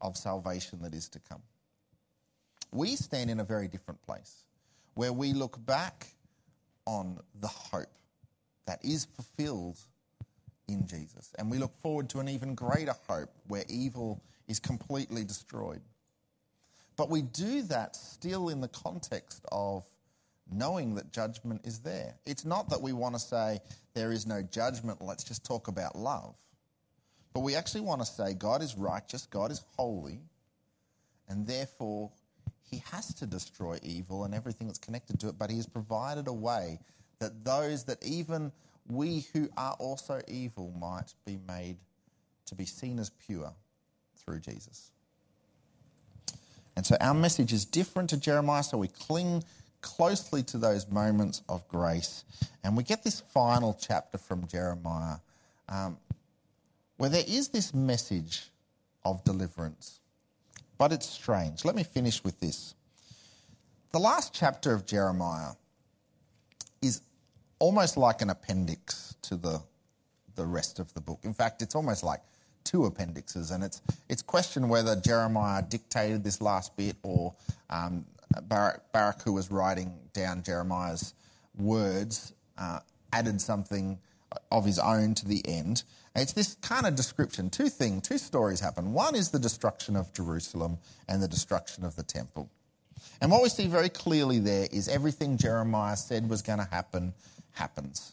of 0.00 0.16
salvation 0.16 0.80
that 0.82 0.94
is 0.94 1.08
to 1.10 1.20
come. 1.20 1.42
We 2.72 2.96
stand 2.96 3.30
in 3.30 3.40
a 3.40 3.44
very 3.44 3.68
different 3.68 4.02
place 4.02 4.44
where 4.94 5.12
we 5.12 5.32
look 5.32 5.64
back 5.66 6.08
on 6.86 7.18
the 7.40 7.48
hope 7.48 7.98
that 8.66 8.84
is 8.84 9.04
fulfilled 9.04 9.78
in 10.68 10.86
Jesus. 10.86 11.32
And 11.38 11.50
we 11.50 11.58
look 11.58 11.76
forward 11.82 12.08
to 12.10 12.20
an 12.20 12.28
even 12.28 12.54
greater 12.54 12.94
hope 13.08 13.30
where 13.46 13.64
evil 13.68 14.22
is 14.48 14.58
completely 14.58 15.24
destroyed. 15.24 15.80
But 16.96 17.10
we 17.10 17.22
do 17.22 17.62
that 17.62 17.96
still 17.96 18.48
in 18.48 18.60
the 18.60 18.68
context 18.68 19.44
of 19.50 19.84
knowing 20.52 20.94
that 20.94 21.12
judgment 21.12 21.60
is 21.64 21.80
there. 21.80 22.14
It's 22.26 22.44
not 22.44 22.68
that 22.70 22.80
we 22.80 22.92
want 22.92 23.14
to 23.14 23.20
say 23.20 23.60
there 23.94 24.12
is 24.12 24.26
no 24.26 24.42
judgment, 24.42 25.00
let's 25.00 25.24
just 25.24 25.44
talk 25.44 25.68
about 25.68 25.96
love. 25.96 26.34
But 27.32 27.40
we 27.40 27.54
actually 27.54 27.82
want 27.82 28.00
to 28.00 28.06
say 28.06 28.34
God 28.34 28.62
is 28.62 28.76
righteous, 28.76 29.26
God 29.26 29.50
is 29.50 29.62
holy, 29.76 30.20
and 31.28 31.46
therefore 31.46 32.10
he 32.62 32.82
has 32.90 33.14
to 33.14 33.26
destroy 33.26 33.78
evil 33.82 34.24
and 34.24 34.34
everything 34.34 34.66
that's 34.66 34.78
connected 34.78 35.20
to 35.20 35.28
it, 35.28 35.38
but 35.38 35.50
he 35.50 35.56
has 35.56 35.66
provided 35.66 36.28
a 36.28 36.32
way 36.32 36.78
that 37.18 37.44
those 37.44 37.84
that 37.84 38.04
even 38.04 38.52
we 38.88 39.26
who 39.32 39.48
are 39.56 39.74
also 39.78 40.20
evil 40.28 40.72
might 40.78 41.14
be 41.24 41.38
made 41.46 41.76
to 42.46 42.54
be 42.54 42.64
seen 42.64 42.98
as 42.98 43.10
pure 43.10 43.52
through 44.16 44.40
Jesus. 44.40 44.90
And 46.76 46.86
so 46.86 46.96
our 47.00 47.14
message 47.14 47.52
is 47.52 47.64
different 47.64 48.10
to 48.10 48.16
Jeremiah, 48.16 48.62
so 48.62 48.78
we 48.78 48.88
cling 48.88 49.44
closely 49.80 50.42
to 50.44 50.58
those 50.58 50.88
moments 50.88 51.42
of 51.48 51.66
grace. 51.68 52.24
And 52.64 52.76
we 52.76 52.82
get 52.82 53.02
this 53.02 53.20
final 53.20 53.76
chapter 53.80 54.18
from 54.18 54.46
Jeremiah 54.46 55.16
um, 55.68 55.96
where 56.96 57.10
there 57.10 57.24
is 57.26 57.48
this 57.48 57.72
message 57.72 58.50
of 59.04 59.24
deliverance. 59.24 60.00
But 60.78 60.92
it's 60.92 61.08
strange. 61.08 61.64
Let 61.64 61.74
me 61.74 61.82
finish 61.82 62.22
with 62.24 62.38
this. 62.40 62.74
The 63.92 63.98
last 63.98 64.34
chapter 64.34 64.72
of 64.72 64.86
Jeremiah 64.86 65.52
is 66.82 67.02
almost 67.58 67.96
like 67.96 68.22
an 68.22 68.30
appendix 68.30 69.14
to 69.22 69.36
the, 69.36 69.62
the 70.36 70.44
rest 70.44 70.78
of 70.78 70.92
the 70.94 71.00
book. 71.00 71.20
In 71.22 71.34
fact, 71.34 71.62
it's 71.62 71.74
almost 71.74 72.04
like 72.04 72.20
two 72.64 72.84
appendixes, 72.84 73.50
and 73.50 73.64
it's 73.64 73.82
it's 74.08 74.22
questioned 74.22 74.68
whether 74.68 74.94
Jeremiah 74.96 75.62
dictated 75.62 76.22
this 76.22 76.40
last 76.40 76.76
bit 76.76 76.96
or 77.02 77.34
um, 77.68 78.04
Baruch, 78.42 78.80
Baruch, 78.92 79.22
who 79.22 79.32
was 79.32 79.50
writing 79.50 79.92
down 80.12 80.42
Jeremiah's 80.42 81.14
words, 81.58 82.32
uh, 82.58 82.80
added 83.12 83.40
something 83.40 83.98
of 84.52 84.64
his 84.64 84.78
own 84.78 85.14
to 85.14 85.26
the 85.26 85.42
end. 85.46 85.82
It's 86.14 86.32
this 86.32 86.54
kind 86.56 86.86
of 86.86 86.94
description. 86.94 87.50
Two 87.50 87.68
things, 87.68 88.06
two 88.06 88.18
stories 88.18 88.60
happen. 88.60 88.92
One 88.92 89.14
is 89.14 89.30
the 89.30 89.38
destruction 89.38 89.96
of 89.96 90.12
Jerusalem 90.12 90.78
and 91.08 91.22
the 91.22 91.28
destruction 91.28 91.84
of 91.84 91.96
the 91.96 92.02
temple. 92.02 92.50
And 93.20 93.30
what 93.30 93.42
we 93.42 93.48
see 93.48 93.66
very 93.66 93.88
clearly 93.88 94.38
there 94.38 94.68
is 94.70 94.88
everything 94.88 95.36
Jeremiah 95.36 95.96
said 95.96 96.28
was 96.28 96.42
going 96.42 96.58
to 96.58 96.68
happen 96.70 97.14
happens. 97.52 98.12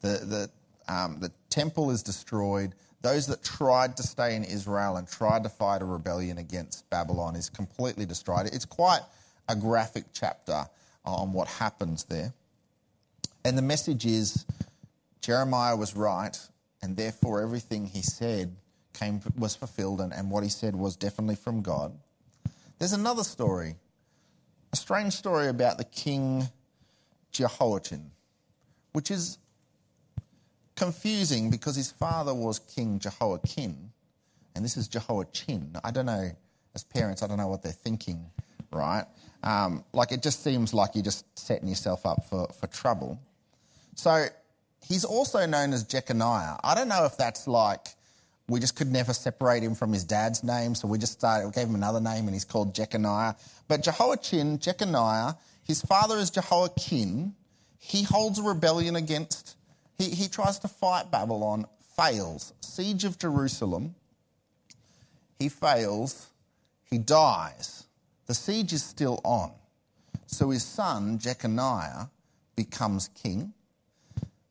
The, 0.00 0.50
the, 0.88 0.92
um, 0.92 1.18
the 1.20 1.30
temple 1.48 1.90
is 1.90 2.02
destroyed. 2.02 2.74
Those 3.02 3.26
that 3.28 3.42
tried 3.42 3.96
to 3.96 4.02
stay 4.02 4.36
in 4.36 4.44
Israel 4.44 4.96
and 4.96 5.08
tried 5.08 5.42
to 5.44 5.48
fight 5.48 5.82
a 5.82 5.84
rebellion 5.84 6.38
against 6.38 6.88
Babylon 6.90 7.36
is 7.36 7.48
completely 7.50 8.06
destroyed. 8.06 8.46
It's 8.46 8.64
quite 8.64 9.02
a 9.52 9.56
graphic 9.56 10.04
chapter 10.12 10.64
on 11.04 11.32
what 11.32 11.46
happens 11.46 12.04
there. 12.04 12.32
And 13.44 13.56
the 13.56 13.62
message 13.62 14.06
is 14.06 14.46
Jeremiah 15.20 15.76
was 15.76 15.94
right, 15.94 16.36
and 16.82 16.96
therefore 16.96 17.42
everything 17.42 17.86
he 17.86 18.02
said 18.02 18.56
came 18.94 19.20
was 19.36 19.54
fulfilled, 19.54 20.00
and, 20.00 20.12
and 20.12 20.30
what 20.30 20.42
he 20.42 20.48
said 20.48 20.74
was 20.74 20.96
definitely 20.96 21.34
from 21.36 21.60
God. 21.60 21.92
There's 22.78 22.92
another 22.92 23.24
story, 23.24 23.76
a 24.72 24.76
strange 24.76 25.12
story 25.12 25.48
about 25.48 25.78
the 25.78 25.84
king 25.84 26.48
Jehoiachin, 27.30 28.10
which 28.92 29.10
is 29.10 29.38
confusing 30.76 31.50
because 31.50 31.76
his 31.76 31.92
father 31.92 32.34
was 32.34 32.58
King 32.58 32.98
Jehoiakim, 32.98 33.92
and 34.54 34.64
this 34.64 34.76
is 34.76 34.88
Jehoiachin. 34.88 35.76
I 35.84 35.90
don't 35.90 36.06
know, 36.06 36.30
as 36.74 36.84
parents, 36.84 37.22
I 37.22 37.26
don't 37.26 37.38
know 37.38 37.48
what 37.48 37.62
they're 37.62 37.72
thinking, 37.72 38.26
right? 38.72 39.04
Um, 39.42 39.84
like 39.92 40.12
it 40.12 40.22
just 40.22 40.42
seems 40.42 40.72
like 40.72 40.94
you're 40.94 41.04
just 41.04 41.26
setting 41.38 41.68
yourself 41.68 42.06
up 42.06 42.24
for, 42.28 42.48
for 42.58 42.66
trouble. 42.68 43.20
So 43.94 44.26
he's 44.86 45.04
also 45.04 45.46
known 45.46 45.72
as 45.72 45.84
Jeconiah. 45.84 46.58
I 46.62 46.74
don't 46.74 46.88
know 46.88 47.04
if 47.04 47.16
that's 47.16 47.46
like 47.46 47.88
we 48.48 48.60
just 48.60 48.76
could 48.76 48.90
never 48.90 49.12
separate 49.12 49.62
him 49.62 49.74
from 49.74 49.92
his 49.92 50.04
dad's 50.04 50.44
name, 50.44 50.74
so 50.74 50.86
we 50.88 50.98
just 50.98 51.12
started, 51.12 51.46
we 51.46 51.52
gave 51.52 51.68
him 51.68 51.74
another 51.74 52.00
name 52.00 52.26
and 52.26 52.34
he's 52.34 52.44
called 52.44 52.74
Jeconiah. 52.74 53.36
But 53.68 53.82
Jehoiachin, 53.82 54.58
Jeconiah, 54.58 55.36
his 55.64 55.80
father 55.82 56.18
is 56.18 56.30
Jehoiakim. 56.30 57.34
He 57.78 58.02
holds 58.02 58.38
a 58.38 58.42
rebellion 58.42 58.96
against, 58.96 59.56
he, 59.96 60.10
he 60.10 60.28
tries 60.28 60.58
to 60.60 60.68
fight 60.68 61.10
Babylon, 61.10 61.66
fails. 61.96 62.52
Siege 62.60 63.04
of 63.04 63.18
Jerusalem, 63.18 63.94
he 65.38 65.48
fails, 65.48 66.28
he 66.90 66.98
dies. 66.98 67.84
The 68.26 68.34
siege 68.34 68.72
is 68.72 68.82
still 68.82 69.20
on. 69.24 69.52
So 70.26 70.50
his 70.50 70.64
son, 70.64 71.18
Jeconiah, 71.18 72.08
becomes 72.56 73.08
king. 73.08 73.52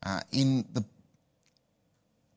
Uh, 0.04 0.20
in 0.32 0.64
the 0.72 0.84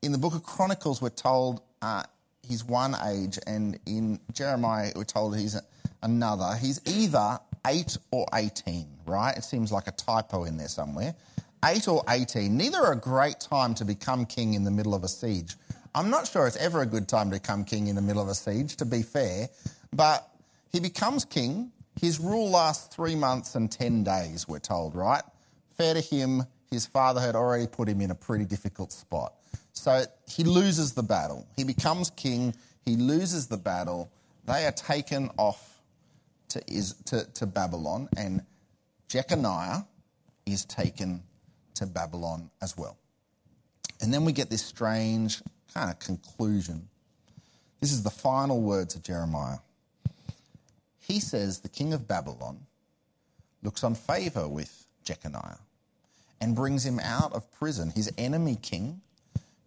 in 0.02 0.12
the 0.12 0.18
book 0.18 0.36
of 0.36 0.44
Chronicles, 0.44 1.02
we're 1.02 1.10
told 1.10 1.62
uh, 1.82 2.04
he's 2.48 2.64
one 2.64 2.96
age, 3.06 3.40
and 3.48 3.80
in 3.86 4.20
Jeremiah, 4.34 4.92
we're 4.96 5.04
told 5.04 5.38
he's 5.38 5.60
another. 6.04 6.56
He's 6.56 6.80
either 6.86 7.40
eight 7.66 7.98
or 8.12 8.28
eighteen, 8.34 8.88
right? 9.06 9.36
It 9.36 9.44
seems 9.44 9.72
like 9.72 9.88
a 9.88 9.92
typo 9.92 10.44
in 10.44 10.58
there 10.58 10.68
somewhere. 10.68 11.16
Eight 11.66 11.88
or 11.88 12.04
eighteen. 12.10 12.56
Neither 12.56 12.78
are 12.78 12.94
a 12.94 13.00
great 13.00 13.40
time 13.40 13.74
to 13.76 13.86
become 13.86 14.26
king 14.26 14.54
in 14.54 14.64
the 14.64 14.72
middle 14.72 14.94
of 14.94 15.04
a 15.04 15.08
siege. 15.08 15.56
I'm 15.96 16.10
not 16.10 16.28
sure 16.28 16.46
it's 16.46 16.58
ever 16.58 16.82
a 16.82 16.86
good 16.86 17.08
time 17.08 17.32
to 17.32 17.38
become 17.38 17.64
king 17.64 17.88
in 17.88 17.96
the 17.96 18.02
middle 18.02 18.22
of 18.22 18.28
a 18.28 18.36
siege, 18.36 18.76
to 18.78 18.86
be 18.86 19.02
fair, 19.02 19.50
but 19.94 20.30
he 20.76 20.82
becomes 20.82 21.24
king. 21.24 21.72
His 22.02 22.20
rule 22.20 22.50
lasts 22.50 22.94
three 22.94 23.16
months 23.16 23.56
and 23.56 23.72
10 23.72 24.04
days, 24.04 24.46
we're 24.46 24.60
told, 24.60 24.94
right? 24.94 25.24
Fair 25.78 25.94
to 25.94 26.02
him, 26.02 26.44
his 26.70 26.86
father 26.86 27.22
had 27.22 27.34
already 27.34 27.66
put 27.66 27.88
him 27.88 28.02
in 28.02 28.12
a 28.12 28.16
pretty 28.16 28.44
difficult 28.44 28.92
spot. 28.92 29.36
So 29.72 30.04
he 30.28 30.44
loses 30.44 30.92
the 30.92 31.02
battle. 31.02 31.48
He 31.56 31.64
becomes 31.64 32.10
king, 32.10 32.54
he 32.84 32.98
loses 32.98 33.48
the 33.48 33.56
battle. 33.56 34.12
They 34.46 34.66
are 34.66 34.74
taken 34.74 35.30
off 35.38 35.80
to, 36.50 36.62
to, 37.06 37.24
to 37.34 37.46
Babylon, 37.46 38.10
and 38.18 38.42
Jeconiah 39.08 39.86
is 40.46 40.66
taken 40.66 41.24
to 41.76 41.86
Babylon 41.86 42.50
as 42.62 42.78
well. 42.78 42.98
And 44.02 44.14
then 44.14 44.26
we 44.26 44.34
get 44.34 44.50
this 44.50 44.66
strange 44.66 45.42
kind 45.74 45.90
of 45.90 46.00
conclusion. 46.00 46.86
This 47.80 47.94
is 47.94 48.04
the 48.04 48.10
final 48.10 48.62
words 48.62 48.96
of 48.96 49.04
Jeremiah. 49.04 49.60
He 51.08 51.20
says 51.20 51.60
the 51.60 51.70
king 51.70 51.94
of 51.94 52.08
Babylon 52.08 52.60
looks 53.62 53.84
on 53.84 53.96
favour 53.96 54.48
with 54.48 54.88
Jeconiah 55.04 55.60
and 56.42 56.56
brings 56.56 56.86
him 56.86 57.00
out 57.00 57.34
of 57.34 57.50
prison. 57.52 57.92
His 57.92 58.12
enemy 58.18 58.58
king 58.62 59.02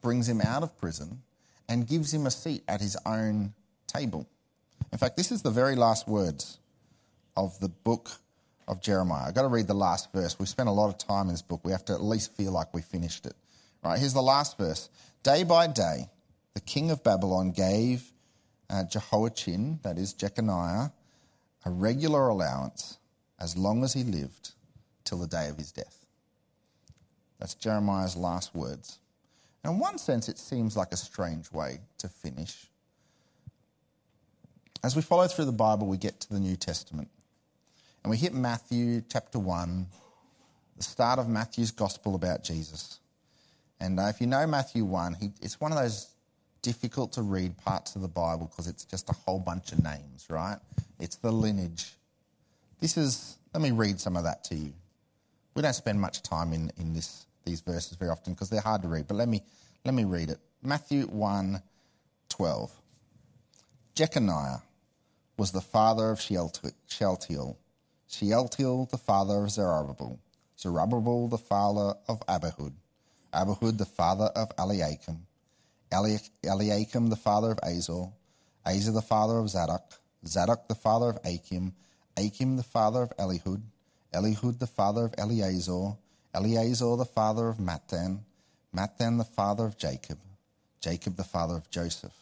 brings 0.02 0.28
him 0.28 0.40
out 0.40 0.62
of 0.62 0.76
prison 0.78 1.22
and 1.68 1.86
gives 1.86 2.12
him 2.12 2.26
a 2.26 2.30
seat 2.30 2.62
at 2.66 2.80
his 2.80 2.96
own 3.06 3.54
table. 3.86 4.26
In 4.92 4.98
fact, 4.98 5.16
this 5.16 5.30
is 5.30 5.42
the 5.42 5.50
very 5.50 5.76
last 5.76 6.08
words 6.08 6.58
of 7.36 7.58
the 7.60 7.68
book 7.68 8.10
of 8.66 8.82
Jeremiah. 8.82 9.28
I've 9.28 9.34
got 9.34 9.42
to 9.42 9.48
read 9.48 9.66
the 9.66 9.74
last 9.74 10.12
verse. 10.12 10.38
We've 10.38 10.48
spent 10.48 10.68
a 10.68 10.72
lot 10.72 10.88
of 10.88 10.98
time 10.98 11.26
in 11.26 11.34
this 11.34 11.42
book. 11.42 11.60
We 11.64 11.72
have 11.72 11.84
to 11.86 11.94
at 11.94 12.02
least 12.02 12.36
feel 12.36 12.52
like 12.52 12.74
we 12.74 12.82
finished 12.82 13.26
it. 13.26 13.34
Right, 13.84 13.98
here's 13.98 14.14
the 14.14 14.22
last 14.22 14.58
verse. 14.58 14.88
Day 15.22 15.44
by 15.44 15.68
day, 15.68 16.08
the 16.54 16.60
king 16.60 16.90
of 16.90 17.04
Babylon 17.04 17.52
gave 17.52 18.12
uh, 18.70 18.84
Jehoiachin, 18.84 19.78
that 19.82 19.98
is 19.98 20.12
Jeconiah, 20.12 20.90
a 21.68 21.70
regular 21.70 22.28
allowance 22.28 22.96
as 23.38 23.54
long 23.54 23.84
as 23.84 23.92
he 23.92 24.02
lived 24.02 24.52
till 25.04 25.18
the 25.18 25.26
day 25.26 25.48
of 25.50 25.58
his 25.58 25.70
death. 25.70 26.06
That's 27.38 27.54
Jeremiah's 27.54 28.16
last 28.16 28.54
words. 28.54 28.98
And 29.62 29.74
in 29.74 29.78
one 29.78 29.98
sense, 29.98 30.30
it 30.30 30.38
seems 30.38 30.78
like 30.78 30.92
a 30.92 30.96
strange 30.96 31.52
way 31.52 31.80
to 31.98 32.08
finish. 32.08 32.68
As 34.82 34.96
we 34.96 35.02
follow 35.02 35.26
through 35.28 35.44
the 35.44 35.52
Bible, 35.52 35.86
we 35.86 35.98
get 35.98 36.20
to 36.20 36.32
the 36.32 36.40
New 36.40 36.56
Testament. 36.56 37.08
And 38.02 38.10
we 38.10 38.16
hit 38.16 38.32
Matthew 38.32 39.02
chapter 39.12 39.38
1, 39.38 39.86
the 40.78 40.82
start 40.82 41.18
of 41.18 41.28
Matthew's 41.28 41.70
gospel 41.70 42.14
about 42.14 42.44
Jesus. 42.44 42.98
And 43.78 44.00
uh, 44.00 44.04
if 44.04 44.22
you 44.22 44.26
know 44.26 44.46
Matthew 44.46 44.86
1, 44.86 45.16
he, 45.20 45.32
it's 45.42 45.60
one 45.60 45.72
of 45.72 45.76
those 45.76 46.14
difficult 46.62 47.12
to 47.12 47.22
read 47.22 47.58
parts 47.58 47.94
of 47.94 48.00
the 48.00 48.08
Bible 48.08 48.46
because 48.46 48.68
it's 48.68 48.86
just 48.86 49.10
a 49.10 49.12
whole 49.12 49.38
bunch 49.38 49.72
of 49.72 49.82
names, 49.84 50.28
right? 50.30 50.58
It's 50.98 51.16
the 51.16 51.30
lineage. 51.30 51.92
This 52.80 52.96
is, 52.96 53.38
let 53.54 53.62
me 53.62 53.70
read 53.70 54.00
some 54.00 54.16
of 54.16 54.24
that 54.24 54.44
to 54.44 54.54
you. 54.54 54.72
We 55.54 55.62
don't 55.62 55.72
spend 55.72 56.00
much 56.00 56.22
time 56.22 56.52
in, 56.52 56.70
in 56.78 56.92
this, 56.92 57.26
these 57.44 57.60
verses 57.60 57.96
very 57.96 58.10
often 58.10 58.34
because 58.34 58.50
they're 58.50 58.60
hard 58.60 58.82
to 58.82 58.88
read, 58.88 59.08
but 59.08 59.16
let 59.16 59.28
me, 59.28 59.42
let 59.84 59.94
me 59.94 60.04
read 60.04 60.30
it. 60.30 60.38
Matthew 60.62 61.06
1 61.06 61.62
12. 62.28 62.72
Jeconiah 63.94 64.62
was 65.36 65.50
the 65.50 65.60
father 65.60 66.10
of 66.10 66.20
Shealtiel, 66.20 67.56
Shealtiel 68.08 68.86
the 68.90 68.98
father 68.98 69.44
of 69.44 69.50
Zerubbabel, 69.50 70.20
Zerubbabel 70.58 71.28
the 71.28 71.38
father 71.38 71.94
of 72.06 72.20
Abihud, 72.26 72.72
Abihud 73.32 73.78
the 73.78 73.84
father 73.84 74.26
of 74.36 74.52
Eliakim, 74.58 75.26
Eliakim 75.92 77.08
the 77.08 77.16
father 77.16 77.52
of 77.52 77.58
Azor, 77.62 78.12
Azor 78.66 78.92
the 78.92 79.02
father 79.02 79.38
of 79.38 79.48
Zadok, 79.48 79.94
Zadok 80.26 80.68
the 80.68 80.74
father 80.74 81.10
of 81.10 81.18
Achim, 81.24 81.74
Achim 82.16 82.56
the 82.56 82.62
father 82.62 83.02
of 83.02 83.16
Elihud, 83.16 83.62
Elihud 84.12 84.58
the 84.58 84.66
father 84.66 85.04
of 85.04 85.14
Eleazar, 85.18 85.96
Eleazar 86.34 86.96
the 86.96 87.04
father 87.04 87.48
of 87.48 87.58
Matthan, 87.58 88.20
Matthan 88.74 89.18
the 89.18 89.24
father 89.24 89.64
of 89.64 89.76
Jacob, 89.76 90.18
Jacob 90.80 91.16
the 91.16 91.24
father 91.24 91.54
of 91.54 91.70
Joseph, 91.70 92.16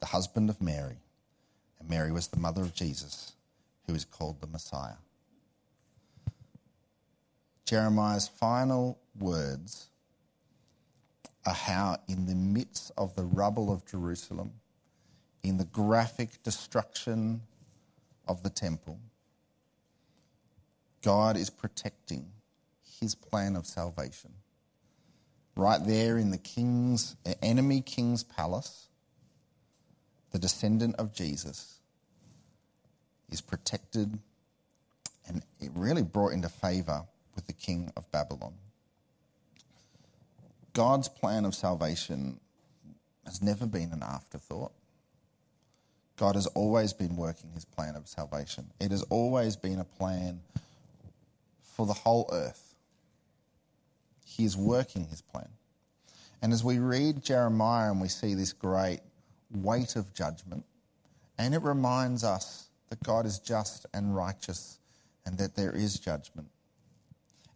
the 0.00 0.06
husband 0.06 0.50
of 0.50 0.60
Mary, 0.60 0.98
and 1.78 1.88
Mary 1.88 2.12
was 2.12 2.28
the 2.28 2.38
mother 2.38 2.62
of 2.62 2.74
Jesus, 2.74 3.32
who 3.86 3.94
is 3.94 4.04
called 4.04 4.40
the 4.40 4.46
Messiah. 4.46 4.96
Jeremiah's 7.64 8.28
final 8.28 8.98
words 9.18 9.90
are 11.46 11.54
how, 11.54 11.98
in 12.08 12.26
the 12.26 12.34
midst 12.34 12.90
of 12.98 13.14
the 13.14 13.24
rubble 13.24 13.72
of 13.72 13.86
Jerusalem, 13.86 14.52
in 15.42 15.56
the 15.56 15.64
graphic 15.64 16.42
destruction 16.42 17.40
of 18.26 18.42
the 18.42 18.50
temple, 18.50 18.98
God 21.02 21.36
is 21.36 21.50
protecting 21.50 22.26
his 23.00 23.14
plan 23.14 23.56
of 23.56 23.66
salvation. 23.66 24.32
Right 25.56 25.80
there 25.84 26.18
in 26.18 26.30
the 26.30 26.38
king's, 26.38 27.16
enemy 27.42 27.80
king's 27.80 28.22
palace, 28.22 28.88
the 30.30 30.38
descendant 30.38 30.96
of 30.96 31.12
Jesus 31.12 31.80
is 33.30 33.40
protected 33.40 34.18
and 35.26 35.42
it 35.60 35.70
really 35.74 36.02
brought 36.02 36.32
into 36.32 36.48
favour 36.48 37.04
with 37.34 37.46
the 37.46 37.52
king 37.52 37.90
of 37.96 38.10
Babylon. 38.10 38.54
God's 40.72 41.08
plan 41.08 41.44
of 41.44 41.54
salvation 41.54 42.40
has 43.24 43.42
never 43.42 43.66
been 43.66 43.92
an 43.92 44.02
afterthought. 44.02 44.72
God 46.20 46.34
has 46.34 46.46
always 46.48 46.92
been 46.92 47.16
working 47.16 47.50
his 47.54 47.64
plan 47.64 47.96
of 47.96 48.06
salvation. 48.06 48.66
It 48.78 48.90
has 48.90 49.02
always 49.04 49.56
been 49.56 49.78
a 49.78 49.84
plan 49.84 50.40
for 51.62 51.86
the 51.86 51.94
whole 51.94 52.28
earth. 52.30 52.74
He 54.26 54.44
is 54.44 54.54
working 54.54 55.06
his 55.06 55.22
plan. 55.22 55.48
And 56.42 56.52
as 56.52 56.62
we 56.62 56.78
read 56.78 57.24
Jeremiah 57.24 57.90
and 57.90 58.02
we 58.02 58.08
see 58.08 58.34
this 58.34 58.52
great 58.52 59.00
weight 59.50 59.96
of 59.96 60.12
judgment, 60.12 60.66
and 61.38 61.54
it 61.54 61.62
reminds 61.62 62.22
us 62.22 62.68
that 62.90 63.02
God 63.02 63.24
is 63.24 63.38
just 63.38 63.86
and 63.94 64.14
righteous 64.14 64.78
and 65.24 65.38
that 65.38 65.56
there 65.56 65.74
is 65.74 65.98
judgment. 65.98 66.48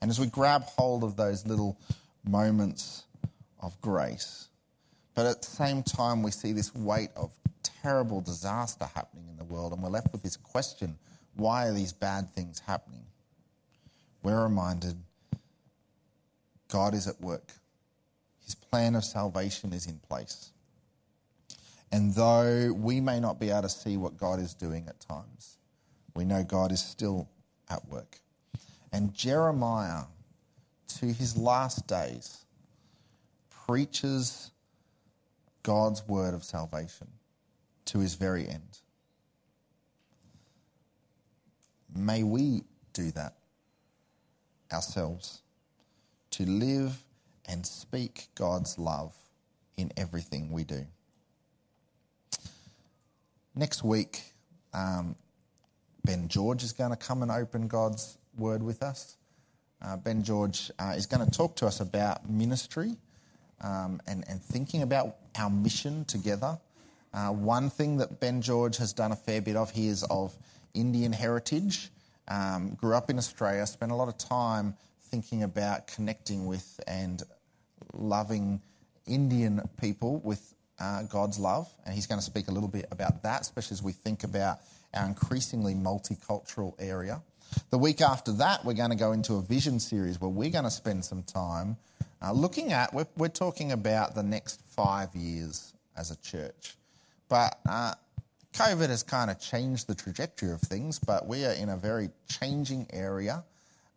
And 0.01 0.11
as 0.11 0.19
we 0.19 0.27
grab 0.27 0.63
hold 0.63 1.05
of 1.05 1.17
those 1.17 1.47
little 1.47 1.79
moments 2.27 3.05
of 3.61 3.79
grace, 3.83 4.49
but 5.15 5.27
at 5.27 5.43
the 5.43 5.51
same 5.51 5.83
time, 5.83 6.23
we 6.23 6.31
see 6.31 6.53
this 6.53 6.75
weight 6.75 7.11
of 7.15 7.31
terrible 7.85 8.23
disaster 8.23 8.89
happening 8.95 9.27
in 9.29 9.37
the 9.37 9.45
world, 9.45 9.73
and 9.75 9.83
we're 9.83 9.91
left 9.91 10.11
with 10.11 10.23
this 10.23 10.37
question 10.37 10.97
why 11.37 11.67
are 11.67 11.73
these 11.73 11.93
bad 11.93 12.31
things 12.31 12.61
happening? 12.61 13.05
We're 14.23 14.45
reminded 14.45 14.97
God 16.69 16.95
is 16.95 17.09
at 17.09 17.21
work, 17.21 17.53
His 18.45 18.55
plan 18.55 18.95
of 18.95 19.05
salvation 19.05 19.73
is 19.73 19.87
in 19.87 19.99
place. 19.99 20.53
And 21.93 22.15
though 22.15 22.73
we 22.73 23.01
may 23.01 23.21
not 23.21 23.39
be 23.39 23.51
able 23.51 23.63
to 23.63 23.69
see 23.69 23.97
what 23.97 24.17
God 24.17 24.41
is 24.41 24.55
doing 24.55 24.87
at 24.89 24.99
times, 25.01 25.59
we 26.15 26.25
know 26.25 26.43
God 26.43 26.73
is 26.73 26.83
still 26.83 27.29
at 27.69 27.87
work. 27.89 28.19
And 28.93 29.13
Jeremiah, 29.13 30.05
to 31.01 31.07
his 31.07 31.37
last 31.37 31.87
days, 31.87 32.45
preaches 33.67 34.53
God's 35.63 36.07
word 36.09 36.35
of 36.35 36.43
salvation 36.43 37.09
to 37.87 37.99
his 37.99 38.15
very 38.15 38.49
end. 38.49 38.81
May 41.95 42.23
we 42.23 42.63
do 42.93 43.11
that 43.13 43.35
ourselves 44.73 45.43
to 46.31 46.45
live 46.45 46.97
and 47.47 47.65
speak 47.65 48.29
God's 48.35 48.79
love 48.79 49.15
in 49.77 49.93
everything 49.97 50.51
we 50.51 50.65
do. 50.65 50.85
Next 53.55 53.85
week, 53.85 54.23
um, 54.73 55.15
Ben 56.05 56.29
George 56.29 56.65
is 56.65 56.73
going 56.73 56.91
to 56.91 56.97
come 56.97 57.23
and 57.23 57.31
open 57.31 57.69
God's 57.69 58.19
word 58.37 58.63
with 58.63 58.83
us. 58.83 59.17
Uh, 59.81 59.97
ben 59.97 60.23
George 60.23 60.71
uh, 60.79 60.95
is 60.97 61.07
going 61.07 61.25
to 61.25 61.31
talk 61.31 61.55
to 61.57 61.67
us 61.67 61.81
about 61.81 62.29
ministry 62.29 62.97
um, 63.61 64.01
and, 64.07 64.25
and 64.29 64.43
thinking 64.43 64.83
about 64.83 65.17
our 65.39 65.51
mission 65.51 66.05
together. 66.07 66.59
Uh, 67.15 67.31
one 67.31 67.71
thing 67.71 67.97
that 67.99 68.19
Ben 68.19 68.43
George 68.43 68.77
has 68.79 68.93
done 68.93 69.13
a 69.13 69.17
fair 69.17 69.41
bit 69.41 69.55
of, 69.55 69.71
he 69.71 69.87
is 69.87 70.03
of 70.05 70.35
Indian 70.75 71.13
heritage, 71.13 71.91
um, 72.27 72.75
grew 72.75 72.95
up 72.95 73.09
in 73.09 73.19
Australia, 73.19 73.65
spent 73.67 73.93
a 73.93 73.95
lot 73.95 74.09
of 74.09 74.19
time 74.19 74.75
thinking 75.11 75.45
about 75.45 75.87
connecting 75.87 76.45
with 76.45 76.81
and 76.89 77.23
loving 77.93 78.61
Indian 79.07 79.61
people 79.81 80.21
with 80.25 80.55
uh, 80.81 81.05
God's 81.05 81.39
love. 81.39 81.73
And 81.87 81.95
he's 81.95 82.09
going 82.09 82.19
to 82.19 82.25
speak 82.25 82.49
a 82.49 82.51
little 82.51 82.69
bit 82.69 82.87
about 82.91 83.23
that, 83.23 83.43
especially 83.43 83.77
as 83.77 83.83
we 83.83 83.93
think 83.93 84.25
about 84.25 84.59
our 84.93 85.07
increasingly 85.07 85.75
multicultural 85.75 86.75
area. 86.81 87.23
The 87.71 87.79
week 87.79 88.01
after 88.01 88.33
that, 88.33 88.65
we're 88.65 88.75
going 88.75 88.91
to 88.91 88.97
go 88.97 89.13
into 89.13 89.35
a 89.35 89.43
vision 89.43 89.79
series 89.79 90.21
where 90.21 90.31
we're 90.31 90.51
going 90.51 90.65
to 90.65 90.71
spend 90.71 91.05
some 91.05 91.23
time 91.23 91.77
uh, 92.23 92.33
looking 92.33 92.73
at, 92.73 92.93
we're, 92.93 93.07
we're, 93.17 93.29
talking 93.29 93.73
about 93.73 94.15
the 94.15 94.23
next 94.23 94.61
five 94.63 95.15
years 95.15 95.75
as 95.97 96.11
a 96.11 96.17
church. 96.17 96.75
But 97.35 97.59
uh, 97.69 97.95
COVID 98.53 98.91
has 98.91 99.03
kind 99.03 99.29
of 99.29 99.41
changed 99.41 99.89
the 99.89 99.95
trajectory 99.97 100.53
of 100.53 100.61
things, 100.61 101.01
but 101.01 101.27
we 101.27 101.45
are 101.45 101.55
in 101.55 101.71
a 101.71 101.77
very 101.77 102.11
changing 102.29 102.87
area 102.93 103.43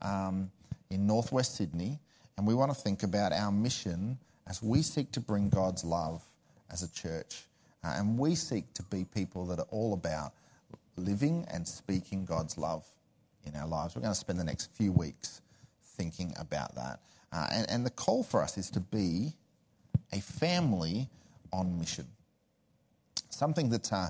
um, 0.01 0.49
in 0.89 1.05
northwest 1.05 1.55
Sydney, 1.55 1.99
and 2.35 2.47
we 2.47 2.55
want 2.55 2.73
to 2.73 2.75
think 2.75 3.03
about 3.03 3.33
our 3.33 3.51
mission 3.51 4.17
as 4.47 4.63
we 4.63 4.81
seek 4.81 5.11
to 5.11 5.19
bring 5.19 5.49
God's 5.49 5.83
love 5.83 6.23
as 6.71 6.81
a 6.81 6.91
church. 6.91 7.43
Uh, 7.83 7.93
and 7.97 8.17
we 8.17 8.33
seek 8.33 8.73
to 8.73 8.81
be 8.81 9.05
people 9.05 9.45
that 9.45 9.59
are 9.59 9.67
all 9.69 9.93
about 9.93 10.33
living 10.95 11.45
and 11.51 11.67
speaking 11.67 12.25
God's 12.25 12.57
love 12.57 12.87
in 13.45 13.55
our 13.55 13.67
lives. 13.67 13.95
We're 13.95 14.01
going 14.01 14.15
to 14.15 14.19
spend 14.19 14.39
the 14.39 14.45
next 14.45 14.75
few 14.75 14.91
weeks 14.91 15.41
thinking 15.83 16.33
about 16.39 16.73
that. 16.73 17.01
Uh, 17.31 17.45
and, 17.51 17.69
and 17.69 17.85
the 17.85 17.91
call 17.91 18.23
for 18.23 18.41
us 18.41 18.57
is 18.57 18.71
to 18.71 18.79
be 18.79 19.35
a 20.11 20.21
family 20.21 21.07
on 21.53 21.77
mission. 21.77 22.07
Something 23.29 23.69
that 23.69 23.91
uh, 23.91 24.09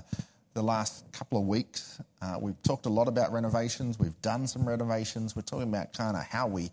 the 0.54 0.62
last 0.62 1.10
couple 1.12 1.38
of 1.38 1.46
weeks, 1.46 2.00
uh, 2.22 2.36
we've 2.40 2.60
talked 2.62 2.86
a 2.86 2.90
lot 2.90 3.08
about 3.08 3.32
renovations. 3.32 3.98
We've 3.98 4.20
done 4.22 4.46
some 4.46 4.66
renovations. 4.66 5.36
We're 5.36 5.42
talking 5.42 5.68
about 5.68 5.92
kind 5.92 6.16
of 6.16 6.24
how 6.24 6.46
we 6.46 6.70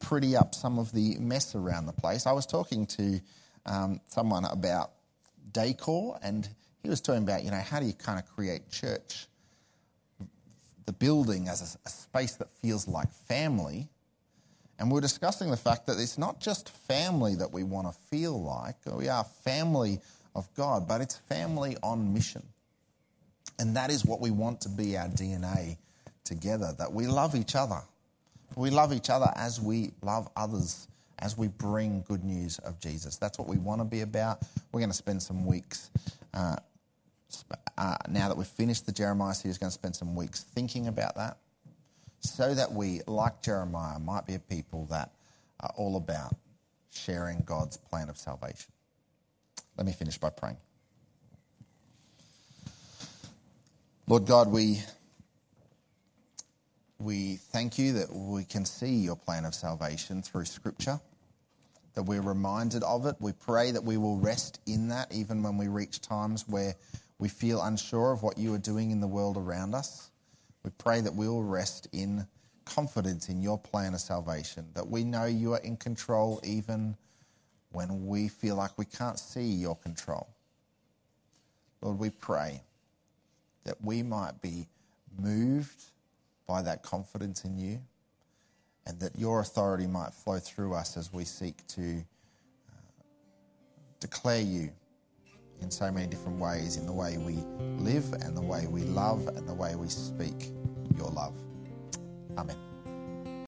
pretty 0.00 0.36
up 0.36 0.54
some 0.54 0.78
of 0.78 0.92
the 0.92 1.16
mess 1.18 1.54
around 1.54 1.86
the 1.86 1.92
place. 1.92 2.26
I 2.26 2.32
was 2.32 2.46
talking 2.46 2.86
to 2.86 3.20
um, 3.64 4.00
someone 4.08 4.44
about 4.44 4.92
decor, 5.52 6.18
and 6.22 6.48
he 6.82 6.88
was 6.88 7.00
talking 7.00 7.22
about, 7.22 7.42
you 7.44 7.50
know, 7.50 7.60
how 7.60 7.80
do 7.80 7.86
you 7.86 7.94
kind 7.94 8.18
of 8.18 8.26
create 8.26 8.70
church, 8.70 9.26
the 10.86 10.92
building 10.92 11.48
as 11.48 11.74
a, 11.74 11.88
a 11.88 11.90
space 11.90 12.36
that 12.36 12.50
feels 12.50 12.86
like 12.86 13.10
family. 13.12 13.88
And 14.78 14.88
we 14.88 14.94
we're 14.94 15.00
discussing 15.00 15.50
the 15.50 15.56
fact 15.56 15.86
that 15.86 15.98
it's 15.98 16.18
not 16.18 16.38
just 16.38 16.68
family 16.68 17.34
that 17.36 17.50
we 17.50 17.64
want 17.64 17.86
to 17.86 17.92
feel 18.10 18.42
like. 18.42 18.76
We 18.86 19.08
are 19.08 19.24
family 19.24 20.00
of 20.36 20.52
God, 20.54 20.86
but 20.86 21.00
it's 21.00 21.16
family 21.16 21.76
on 21.82 22.12
mission. 22.12 22.42
And 23.58 23.74
that 23.74 23.90
is 23.90 24.04
what 24.04 24.20
we 24.20 24.30
want 24.30 24.60
to 24.60 24.68
be 24.68 24.96
our 24.96 25.08
DNA 25.08 25.78
together, 26.24 26.74
that 26.78 26.92
we 26.92 27.06
love 27.06 27.34
each 27.34 27.56
other. 27.56 27.80
We 28.54 28.70
love 28.70 28.92
each 28.92 29.10
other 29.10 29.32
as 29.34 29.60
we 29.60 29.92
love 30.02 30.28
others, 30.36 30.88
as 31.18 31.38
we 31.38 31.48
bring 31.48 32.04
good 32.06 32.22
news 32.22 32.58
of 32.58 32.78
Jesus. 32.80 33.16
That's 33.16 33.38
what 33.38 33.48
we 33.48 33.56
want 33.56 33.80
to 33.80 33.84
be 33.84 34.02
about. 34.02 34.42
We're 34.72 34.80
going 34.80 34.90
to 34.90 34.96
spend 34.96 35.22
some 35.22 35.46
weeks, 35.46 35.90
uh, 36.34 36.56
uh, 37.78 37.96
now 38.08 38.28
that 38.28 38.36
we've 38.36 38.46
finished 38.46 38.86
the 38.86 38.92
Jeremiah 38.92 39.34
series, 39.34 39.58
going 39.58 39.70
to 39.70 39.74
spend 39.74 39.96
some 39.96 40.14
weeks 40.14 40.42
thinking 40.42 40.86
about 40.88 41.16
that 41.16 41.38
so 42.20 42.54
that 42.54 42.72
we, 42.72 43.00
like 43.06 43.42
Jeremiah, 43.42 43.98
might 43.98 44.26
be 44.26 44.34
a 44.34 44.38
people 44.38 44.86
that 44.90 45.12
are 45.60 45.72
all 45.76 45.96
about 45.96 46.34
sharing 46.90 47.40
God's 47.40 47.76
plan 47.76 48.08
of 48.08 48.18
salvation. 48.18 48.72
Let 49.76 49.86
me 49.86 49.92
finish 49.92 50.18
by 50.18 50.30
praying. 50.30 50.56
Lord 54.06 54.26
God, 54.26 54.50
we 54.50 54.82
we 56.98 57.36
thank 57.36 57.78
you 57.78 57.92
that 57.94 58.12
we 58.12 58.44
can 58.44 58.64
see 58.64 58.94
your 58.94 59.16
plan 59.16 59.44
of 59.44 59.54
salvation 59.54 60.22
through 60.22 60.46
Scripture, 60.46 60.98
that 61.94 62.04
we're 62.04 62.22
reminded 62.22 62.82
of 62.84 63.04
it. 63.06 63.16
We 63.20 63.32
pray 63.32 63.70
that 63.72 63.84
we 63.84 63.96
will 63.98 64.16
rest 64.16 64.60
in 64.66 64.88
that 64.88 65.12
even 65.12 65.42
when 65.42 65.58
we 65.58 65.68
reach 65.68 66.00
times 66.00 66.48
where 66.48 66.74
we 67.18 67.28
feel 67.28 67.62
unsure 67.62 68.12
of 68.12 68.22
what 68.22 68.38
you 68.38 68.54
are 68.54 68.58
doing 68.58 68.90
in 68.90 69.00
the 69.00 69.06
world 69.06 69.36
around 69.36 69.74
us. 69.74 70.10
We 70.62 70.70
pray 70.78 71.00
that 71.02 71.14
we 71.14 71.28
will 71.28 71.44
rest 71.44 71.88
in 71.92 72.26
confidence 72.64 73.28
in 73.28 73.42
your 73.42 73.58
plan 73.58 73.94
of 73.94 74.00
salvation, 74.00 74.66
that 74.74 74.88
we 74.88 75.04
know 75.04 75.26
you 75.26 75.52
are 75.54 75.60
in 75.60 75.76
control 75.76 76.40
even 76.44 76.96
when 77.76 78.06
we 78.06 78.26
feel 78.26 78.56
like 78.56 78.70
we 78.78 78.86
can't 78.86 79.18
see 79.18 79.44
your 79.44 79.76
control. 79.76 80.26
Lord, 81.82 81.98
we 81.98 82.08
pray 82.08 82.62
that 83.64 83.76
we 83.82 84.02
might 84.02 84.40
be 84.40 84.66
moved 85.18 85.84
by 86.46 86.62
that 86.62 86.82
confidence 86.82 87.44
in 87.44 87.58
you, 87.58 87.78
and 88.86 88.98
that 88.98 89.18
your 89.18 89.40
authority 89.40 89.86
might 89.86 90.14
flow 90.14 90.38
through 90.38 90.72
us 90.72 90.96
as 90.96 91.12
we 91.12 91.26
seek 91.26 91.66
to 91.66 92.02
uh, 92.70 92.80
declare 94.00 94.40
you 94.40 94.70
in 95.60 95.70
so 95.70 95.92
many 95.92 96.06
different 96.06 96.38
ways 96.38 96.78
in 96.78 96.86
the 96.86 96.92
way 96.92 97.18
we 97.18 97.34
live 97.78 98.10
and 98.22 98.34
the 98.34 98.40
way 98.40 98.66
we 98.68 98.84
love 98.84 99.28
and 99.28 99.46
the 99.46 99.54
way 99.54 99.74
we 99.74 99.88
speak 99.88 100.50
your 100.96 101.10
love. 101.10 101.34
Amen. 102.38 102.65